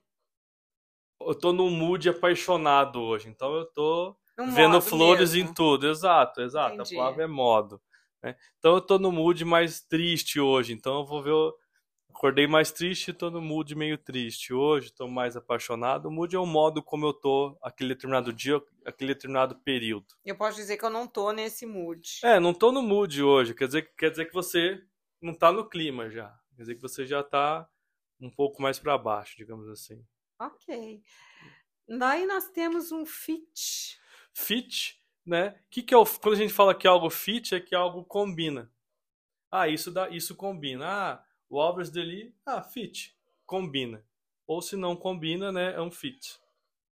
Eu 1.20 1.34
tô 1.34 1.52
no 1.52 1.68
mood 1.68 2.08
apaixonado 2.08 3.00
hoje, 3.02 3.28
então 3.28 3.54
eu 3.54 3.66
tô 3.66 4.16
No 4.36 4.46
vendo 4.52 4.80
flores 4.80 5.34
mesmo. 5.34 5.50
em 5.50 5.54
tudo, 5.54 5.88
exato, 5.88 6.40
exato. 6.40 6.74
Entendi. 6.80 6.94
A 6.94 6.98
palavra 6.98 7.24
é 7.24 7.26
modo. 7.26 7.80
né? 8.22 8.36
Então 8.58 8.74
eu 8.74 8.80
tô 8.80 8.98
no 8.98 9.10
mood 9.10 9.44
mais 9.44 9.80
triste 9.80 10.38
hoje, 10.40 10.72
então 10.72 11.00
eu 11.00 11.04
vou 11.04 11.22
ver. 11.22 11.32
Acordei 12.18 12.48
mais 12.48 12.72
triste, 12.72 13.12
tô 13.12 13.30
no 13.30 13.40
mood 13.40 13.76
meio 13.76 13.96
triste 13.96 14.52
hoje, 14.52 14.92
tô 14.92 15.06
mais 15.06 15.36
apaixonado. 15.36 16.06
O 16.06 16.10
mood 16.10 16.34
é 16.34 16.38
o 16.38 16.44
modo 16.44 16.82
como 16.82 17.06
eu 17.06 17.12
tô 17.12 17.56
aquele 17.62 17.94
determinado 17.94 18.32
dia, 18.32 18.60
aquele 18.84 19.14
determinado 19.14 19.54
período. 19.60 20.06
Eu 20.24 20.36
posso 20.36 20.56
dizer 20.56 20.76
que 20.76 20.84
eu 20.84 20.90
não 20.90 21.06
tô 21.06 21.30
nesse 21.30 21.64
mood. 21.64 22.18
É, 22.24 22.40
não 22.40 22.52
tô 22.52 22.72
no 22.72 22.82
mood 22.82 23.22
hoje, 23.22 23.54
quer 23.54 23.66
dizer, 23.66 23.94
quer 23.94 24.10
dizer 24.10 24.24
que 24.24 24.34
você 24.34 24.84
não 25.22 25.32
tá 25.32 25.52
no 25.52 25.68
clima 25.68 26.10
já. 26.10 26.36
Quer 26.56 26.62
dizer 26.62 26.74
que 26.74 26.82
você 26.82 27.06
já 27.06 27.22
tá 27.22 27.68
um 28.20 28.28
pouco 28.28 28.60
mais 28.60 28.80
para 28.80 28.98
baixo, 28.98 29.36
digamos 29.36 29.68
assim. 29.68 30.04
Ok. 30.40 31.00
Daí 31.88 32.26
nós 32.26 32.50
temos 32.50 32.90
um 32.90 33.06
fit. 33.06 33.96
fit, 34.34 35.00
né? 35.24 35.60
Que 35.70 35.84
que 35.84 35.94
é 35.94 35.96
o, 35.96 36.04
quando 36.04 36.34
a 36.34 36.38
gente 36.38 36.52
fala 36.52 36.74
que 36.74 36.88
algo 36.88 37.08
fit 37.10 37.54
é 37.54 37.60
que 37.60 37.76
algo 37.76 38.04
combina. 38.04 38.68
Ah, 39.52 39.68
isso 39.68 39.92
dá, 39.92 40.08
isso 40.08 40.34
combina. 40.34 40.84
Ah, 40.84 41.27
o 41.48 41.60
Álvares 41.60 41.90
dele, 41.90 42.34
ah, 42.46 42.62
fit, 42.62 43.16
combina. 43.46 44.04
Ou 44.46 44.62
se 44.62 44.76
não 44.76 44.96
combina, 44.96 45.52
né, 45.52 45.74
é 45.74 45.80
um 45.80 45.90
fit. 45.90 46.38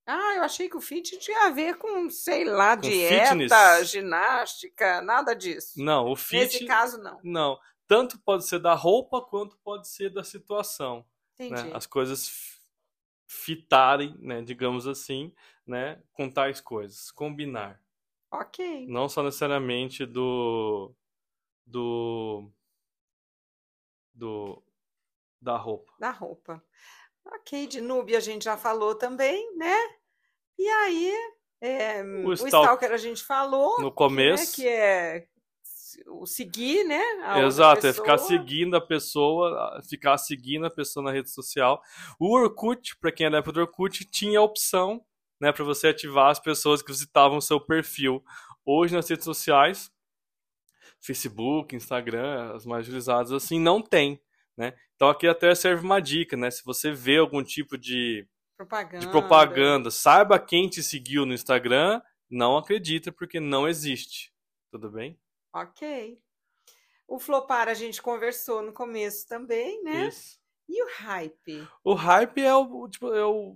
Ah, 0.07 0.35
eu 0.35 0.43
achei 0.43 0.69
que 0.69 0.77
o 0.77 0.81
fit 0.81 1.17
tinha 1.17 1.47
a 1.47 1.49
ver 1.49 1.77
com, 1.77 2.09
sei 2.11 2.45
lá, 2.45 2.75
Com 2.75 2.81
dieta, 2.83 3.29
fitness? 3.29 3.89
ginástica, 3.89 5.01
nada 5.01 5.33
disso. 5.33 5.81
Não, 5.83 6.11
o 6.11 6.15
fit 6.15 6.43
Nesse 6.43 6.65
caso, 6.65 7.01
não. 7.01 7.19
não. 7.23 7.59
Tanto 7.87 8.19
pode 8.19 8.45
ser 8.47 8.59
da 8.59 8.73
roupa 8.75 9.21
quanto 9.21 9.57
pode 9.57 9.87
ser 9.87 10.09
da 10.11 10.23
situação, 10.23 11.05
Entendi. 11.39 11.63
né? 11.69 11.71
As 11.73 11.85
coisas 11.87 12.59
fitarem, 13.27 14.15
né, 14.19 14.41
digamos 14.41 14.87
assim, 14.87 15.33
né, 15.65 16.01
com 16.13 16.29
tais 16.29 16.61
coisas, 16.61 17.09
combinar. 17.11 17.81
Ok. 18.31 18.85
Não 18.87 19.07
só 19.09 19.23
necessariamente 19.23 20.05
do 20.05 20.93
do 21.65 22.51
do 24.15 24.63
da 25.41 25.57
roupa. 25.57 25.91
Da 25.99 26.09
roupa. 26.11 26.63
Ok, 27.25 27.67
de 27.67 27.81
Núbia 27.81 28.17
a 28.17 28.21
gente 28.21 28.45
já 28.45 28.57
falou 28.57 28.95
também, 28.95 29.55
né? 29.57 29.75
E 30.57 30.67
aí, 30.67 31.13
é, 31.61 32.01
o, 32.03 32.33
stalk- 32.33 32.63
stalker 32.63 32.91
a 32.91 32.97
gente 32.97 33.23
falou, 33.23 33.79
No 33.79 33.85
né, 33.89 33.91
começo, 33.95 34.55
que 34.55 34.67
é 34.67 35.27
o 36.07 36.25
seguir, 36.25 36.83
né? 36.83 37.01
exato, 37.45 37.87
é 37.87 37.93
ficar 37.93 38.17
seguindo 38.17 38.75
a 38.75 38.81
pessoa, 38.81 39.81
ficar 39.87 40.17
seguindo 40.17 40.65
a 40.65 40.69
pessoa 40.69 41.03
na 41.03 41.11
rede 41.11 41.29
social. 41.29 41.81
O 42.19 42.33
Orkut, 42.35 42.97
para 42.97 43.11
quem 43.11 43.27
é 43.27 43.29
da 43.29 43.37
época 43.37 43.53
do 43.53 43.61
Orkut, 43.61 44.03
tinha 44.05 44.39
a 44.39 44.43
opção, 44.43 45.03
né, 45.39 45.51
para 45.51 45.63
você 45.63 45.87
ativar 45.87 46.29
as 46.31 46.39
pessoas 46.39 46.81
que 46.81 46.91
visitavam 46.91 47.37
o 47.37 47.41
seu 47.41 47.59
perfil. 47.59 48.23
Hoje 48.65 48.95
nas 48.95 49.07
redes 49.09 49.25
sociais, 49.25 49.91
Facebook, 51.05 51.75
Instagram, 51.75 52.53
as 52.53 52.65
mais 52.65 52.85
utilizadas 52.85 53.31
assim, 53.31 53.59
não 53.59 53.81
tem, 53.81 54.19
né? 54.57 54.73
Então 54.95 55.09
aqui 55.09 55.27
até 55.27 55.53
serve 55.53 55.83
uma 55.83 55.99
dica, 55.99 56.35
né? 56.35 56.49
Se 56.49 56.63
você 56.63 56.91
vê 56.91 57.17
algum 57.17 57.43
tipo 57.43 57.77
de 57.77 58.27
Propaganda. 58.57 58.99
de 58.99 59.11
propaganda, 59.11 59.91
saiba 59.91 60.39
quem 60.39 60.69
te 60.69 60.81
seguiu 60.81 61.25
no 61.25 61.33
Instagram, 61.33 62.01
não 62.29 62.57
acredita 62.57 63.11
porque 63.11 63.39
não 63.39 63.67
existe. 63.67 64.33
Tudo 64.71 64.89
bem? 64.89 65.19
Ok. 65.53 66.17
O 67.07 67.19
flopar 67.19 67.67
a 67.67 67.73
gente 67.73 68.01
conversou 68.01 68.61
no 68.61 68.73
começo 68.73 69.27
também, 69.27 69.83
né? 69.83 70.07
Isso. 70.07 70.39
E 70.67 70.83
o 70.83 70.87
hype? 70.97 71.67
O 71.83 71.93
hype 71.93 72.41
é 72.41 72.55
o, 72.55 72.89
tipo, 72.89 73.13
é 73.13 73.23
o 73.23 73.55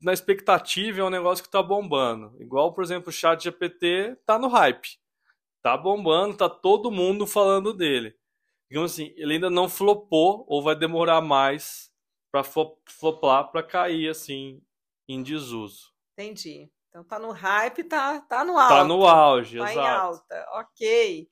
na 0.00 0.12
expectativa 0.12 1.00
é 1.00 1.04
um 1.04 1.10
negócio 1.10 1.42
que 1.42 1.50
tá 1.50 1.62
bombando. 1.62 2.36
Igual, 2.38 2.72
por 2.74 2.84
exemplo, 2.84 3.08
o 3.08 3.12
chat 3.12 3.42
GPT 3.42 4.16
tá 4.26 4.38
no 4.38 4.48
hype. 4.48 4.98
Tá 5.64 5.78
bombando, 5.78 6.36
tá 6.36 6.46
todo 6.46 6.90
mundo 6.90 7.26
falando 7.26 7.72
dele. 7.72 8.14
Digamos 8.68 8.92
assim, 8.92 9.14
ele 9.16 9.32
ainda 9.32 9.48
não 9.48 9.66
flopou 9.66 10.44
ou 10.46 10.62
vai 10.62 10.76
demorar 10.76 11.22
mais 11.22 11.90
para 12.30 12.44
flopar, 12.44 13.50
para 13.50 13.62
cair 13.62 14.10
assim 14.10 14.60
em 15.08 15.22
desuso. 15.22 15.90
Entendi. 16.12 16.70
Então 16.90 17.02
tá 17.02 17.18
no 17.18 17.30
hype, 17.30 17.82
tá, 17.84 18.20
tá 18.20 18.44
no 18.44 18.58
auge. 18.58 18.74
Tá 18.74 18.84
no 18.84 19.06
auge, 19.06 19.58
tá 19.58 19.72
exato. 19.72 19.78
em 19.78 19.90
alta, 19.90 20.46
ok. 20.52 21.28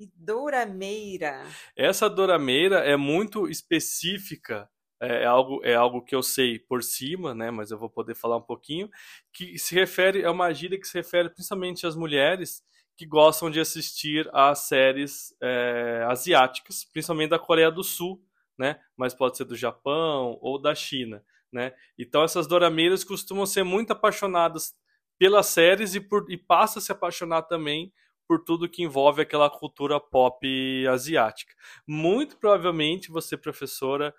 E 0.00 0.10
dourameira? 0.16 1.44
Essa 1.76 2.08
dourameira 2.08 2.78
é 2.78 2.96
muito 2.96 3.50
específica 3.50 4.66
é, 4.98 5.24
é 5.24 5.26
algo, 5.26 5.60
é 5.62 5.74
algo 5.74 6.02
que 6.02 6.14
eu 6.14 6.22
sei 6.22 6.58
por 6.58 6.82
cima, 6.82 7.34
né, 7.34 7.50
mas 7.50 7.70
eu 7.70 7.78
vou 7.78 7.90
poder 7.90 8.14
falar 8.14 8.38
um 8.38 8.42
pouquinho, 8.42 8.90
que 9.30 9.58
se 9.58 9.74
refere, 9.74 10.22
é 10.22 10.30
uma 10.30 10.52
gíria 10.54 10.80
que 10.80 10.88
se 10.88 10.96
refere 10.96 11.28
principalmente 11.28 11.86
às 11.86 11.94
mulheres 11.94 12.62
que 12.98 13.06
gostam 13.06 13.48
de 13.48 13.60
assistir 13.60 14.28
a 14.32 14.56
séries 14.56 15.32
é, 15.40 16.04
asiáticas, 16.08 16.84
principalmente 16.84 17.30
da 17.30 17.38
Coreia 17.38 17.70
do 17.70 17.84
Sul, 17.84 18.20
né, 18.58 18.80
mas 18.96 19.14
pode 19.14 19.36
ser 19.36 19.44
do 19.44 19.54
Japão 19.54 20.36
ou 20.42 20.60
da 20.60 20.74
China, 20.74 21.24
né. 21.50 21.72
Então 21.96 22.24
essas 22.24 22.48
dorameiras 22.48 23.04
costumam 23.04 23.46
ser 23.46 23.62
muito 23.62 23.92
apaixonadas 23.92 24.74
pelas 25.16 25.46
séries 25.46 25.94
e, 25.94 26.04
e 26.28 26.36
passa 26.36 26.80
a 26.80 26.82
se 26.82 26.90
apaixonar 26.90 27.42
também 27.42 27.92
por 28.26 28.42
tudo 28.42 28.68
que 28.68 28.82
envolve 28.82 29.22
aquela 29.22 29.48
cultura 29.48 30.00
pop 30.00 30.86
asiática. 30.88 31.54
Muito 31.86 32.36
provavelmente 32.36 33.12
você, 33.12 33.36
professora, 33.36 34.12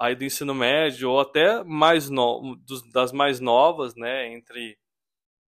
aí 0.00 0.16
do 0.16 0.24
ensino 0.24 0.54
médio 0.54 1.10
ou 1.10 1.20
até 1.20 1.62
mais 1.62 2.08
no, 2.08 2.56
dos, 2.56 2.90
das 2.90 3.12
mais 3.12 3.38
novas, 3.38 3.94
né, 3.94 4.32
entre 4.32 4.78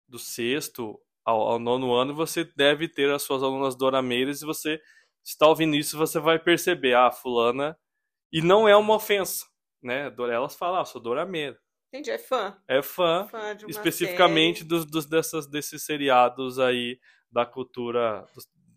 do 0.07 0.17
sexto 0.17 0.97
ao, 1.25 1.41
ao, 1.41 1.59
nono 1.59 1.93
ano, 1.93 2.13
você 2.13 2.43
deve 2.55 2.87
ter 2.87 3.11
as 3.11 3.23
suas 3.23 3.43
alunas 3.43 3.75
dorameiras 3.75 4.41
e 4.41 4.45
você 4.45 4.81
está 5.23 5.47
ouvindo 5.47 5.75
isso, 5.75 5.97
você 5.97 6.19
vai 6.19 6.39
perceber, 6.39 6.95
ah, 6.95 7.11
fulana, 7.11 7.77
e 8.31 8.41
não 8.41 8.67
é 8.67 8.75
uma 8.75 8.95
ofensa, 8.95 9.45
né, 9.81 10.13
elas 10.17 10.55
falam, 10.55 10.81
ah, 10.81 10.85
sou 10.85 11.01
dorameira. 11.01 11.59
Entendi, 11.93 12.09
é 12.09 12.17
fã. 12.17 12.57
É 12.67 12.81
fã, 12.81 13.27
fã 13.29 13.57
especificamente 13.67 14.63
dos, 14.63 14.85
dos, 14.85 15.05
dessas, 15.05 15.45
desses 15.45 15.83
seriados 15.83 16.57
aí 16.57 16.97
da 17.29 17.45
cultura, 17.45 18.25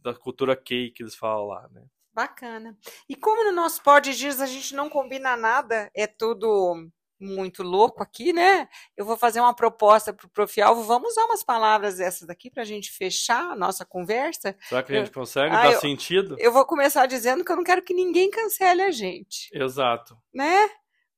da 0.03 0.13
cultura 0.13 0.57
cake 0.57 0.91
que 0.91 1.03
eles 1.03 1.15
falam 1.15 1.47
lá, 1.47 1.69
né. 1.71 1.87
Bacana. 2.13 2.79
E 3.09 3.17
como 3.17 3.45
no 3.45 3.53
nosso 3.53 3.83
Pod 3.83 4.15
Dias 4.15 4.41
a 4.41 4.47
gente 4.47 4.75
não 4.75 4.89
combina 4.89 5.37
nada, 5.37 5.91
é 5.95 6.07
tudo 6.07 6.89
muito 7.19 7.63
louco 7.63 8.03
aqui, 8.03 8.33
né? 8.33 8.69
Eu 8.97 9.05
vou 9.05 9.17
fazer 9.17 9.41
uma 9.41 9.55
proposta 9.55 10.13
para 10.13 10.27
o 10.27 10.29
Prof. 10.29 10.61
Alvo. 10.61 10.83
Vamos 10.83 11.11
usar 11.11 11.25
umas 11.25 11.43
palavras 11.43 11.99
dessas 11.99 12.27
daqui 12.27 12.51
para 12.51 12.63
a 12.63 12.67
gente 12.67 12.91
fechar 12.93 13.53
a 13.53 13.57
nossa 13.57 13.85
conversa? 13.85 14.57
Será 14.69 14.83
que 14.83 14.93
a 14.93 14.97
gente 14.97 15.09
eu, 15.09 15.15
consegue 15.15 15.55
ah, 15.55 15.63
dar 15.63 15.73
eu, 15.73 15.81
sentido? 15.81 16.37
Eu 16.39 16.53
vou 16.53 16.65
começar 16.65 17.07
dizendo 17.07 17.45
que 17.45 17.51
eu 17.51 17.57
não 17.57 17.65
quero 17.65 17.83
que 17.83 17.95
ninguém 17.95 18.31
cancele 18.31 18.83
a 18.83 18.91
gente. 18.91 19.49
Exato. 19.53 20.17
Né? 20.33 20.69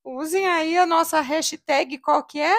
Usem 0.03 0.47
aí 0.47 0.77
a 0.77 0.85
nossa 0.85 1.19
hashtag, 1.19 1.97
qual 1.97 2.23
que 2.23 2.39
é? 2.39 2.55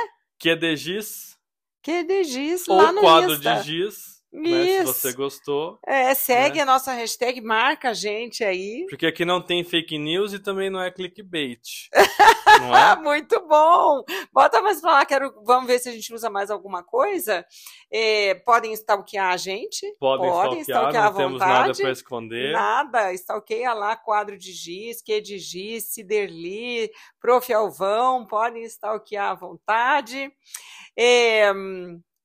Giz 2.24 2.68
Ou 2.68 2.76
lá 2.76 2.92
no 2.92 3.00
quadro 3.00 3.32
Insta. 3.32 3.54
de 3.56 3.62
giz. 3.62 4.17
Né, 4.30 4.78
se 4.78 4.84
você 4.84 5.12
gostou. 5.14 5.78
É, 5.86 6.12
segue 6.14 6.56
né? 6.56 6.62
a 6.62 6.66
nossa 6.66 6.92
hashtag, 6.92 7.40
marca 7.40 7.90
a 7.90 7.94
gente 7.94 8.44
aí. 8.44 8.86
Porque 8.90 9.06
aqui 9.06 9.24
não 9.24 9.40
tem 9.40 9.64
fake 9.64 9.96
news 9.98 10.34
e 10.34 10.38
também 10.38 10.68
não 10.68 10.82
é 10.82 10.90
clickbait. 10.90 11.88
não 12.60 12.76
é? 12.76 12.96
Muito 12.96 13.40
bom! 13.48 14.04
Bota 14.30 14.60
mais 14.60 14.82
pra 14.82 14.92
lá, 14.92 15.06
quero, 15.06 15.32
vamos 15.44 15.66
ver 15.66 15.78
se 15.78 15.88
a 15.88 15.92
gente 15.92 16.12
usa 16.12 16.28
mais 16.28 16.50
alguma 16.50 16.82
coisa. 16.82 17.44
É, 17.90 18.34
podem 18.34 18.72
stalkear 18.74 19.32
a 19.32 19.36
gente. 19.38 19.86
Podem, 19.98 20.30
podem 20.30 20.60
stalkear, 20.60 20.90
stalkear 20.90 21.04
não 21.04 21.16
temos 21.16 21.40
nada 21.40 21.74
para 21.74 21.90
esconder. 21.90 22.52
Nada, 22.52 23.12
stalkeia 23.14 23.72
lá, 23.72 23.96
quadro 23.96 24.36
de 24.36 24.52
giz, 24.52 25.00
que 25.00 25.22
de 25.22 25.38
giz, 25.38 25.84
Ciderli, 25.84 26.90
Prof. 27.18 27.48
Alvão, 27.48 28.26
podem 28.26 28.62
stalkear 28.64 29.30
à 29.30 29.34
vontade. 29.34 30.30
É, 30.96 31.50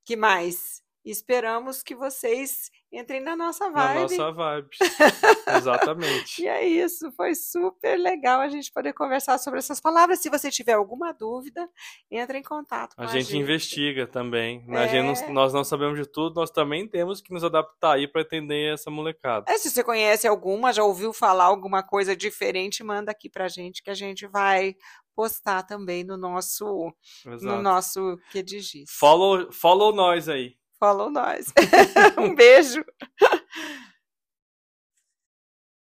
que 0.04 0.18
mais? 0.18 0.83
Esperamos 1.12 1.84
que 1.84 1.96
vocês 1.96 2.72
entrem 2.92 3.22
na 3.22 3.36
nossa 3.36 3.70
vibe. 3.70 3.96
Na 3.96 4.02
nossa 4.02 4.32
vibe. 4.32 4.70
Exatamente. 5.58 6.42
e 6.44 6.48
é 6.48 6.66
isso, 6.66 7.12
foi 7.14 7.34
super 7.36 7.98
legal 7.98 8.40
a 8.40 8.48
gente 8.48 8.72
poder 8.72 8.94
conversar 8.94 9.38
sobre 9.38 9.60
essas 9.60 9.80
palavras. 9.80 10.20
Se 10.20 10.30
você 10.30 10.52
tiver 10.52 10.74
alguma 10.74 11.12
dúvida, 11.12 11.68
entre 12.10 12.38
em 12.38 12.44
contato 12.44 12.96
com 12.96 13.02
a, 13.02 13.06
a 13.06 13.08
gente. 13.08 13.26
gente 13.26 13.38
investiga 13.38 14.06
também. 14.06 14.64
É... 14.70 14.88
Gente 14.88 15.26
não, 15.26 15.34
nós 15.34 15.54
não 15.54 15.64
sabemos 15.64 15.98
de 16.00 16.06
tudo, 16.06 16.36
nós 16.36 16.52
também 16.52 16.88
temos 16.88 17.22
que 17.22 17.34
nos 17.34 17.44
adaptar 17.44 17.96
aí 17.96 18.08
para 18.08 18.22
atender 18.22 18.74
essa 18.74 18.92
molecada. 18.92 19.52
É, 19.52 19.58
se 19.58 19.70
você 19.70 19.84
conhece 19.84 20.28
alguma, 20.28 20.72
já 20.72 20.84
ouviu 20.84 21.12
falar 21.12 21.46
alguma 21.46 21.84
coisa 21.84 22.16
diferente, 22.16 22.84
manda 22.84 23.12
aqui 23.12 23.30
pra 23.30 23.48
gente 23.48 23.82
que 23.82 23.90
a 23.90 23.96
gente 23.96 24.28
vai 24.28 24.76
postar 25.16 25.64
também 25.64 26.04
no 26.04 26.18
nosso 26.18 26.92
Exato. 27.26 27.46
no 27.46 27.62
nosso 27.62 28.18
que 28.32 28.42
diz. 28.42 28.72
Follow, 28.88 29.52
follow 29.52 29.94
nós 29.94 30.28
aí. 30.28 30.56
Falou 30.84 31.10
nós. 31.10 31.46
um 32.20 32.36
beijo. 32.36 32.84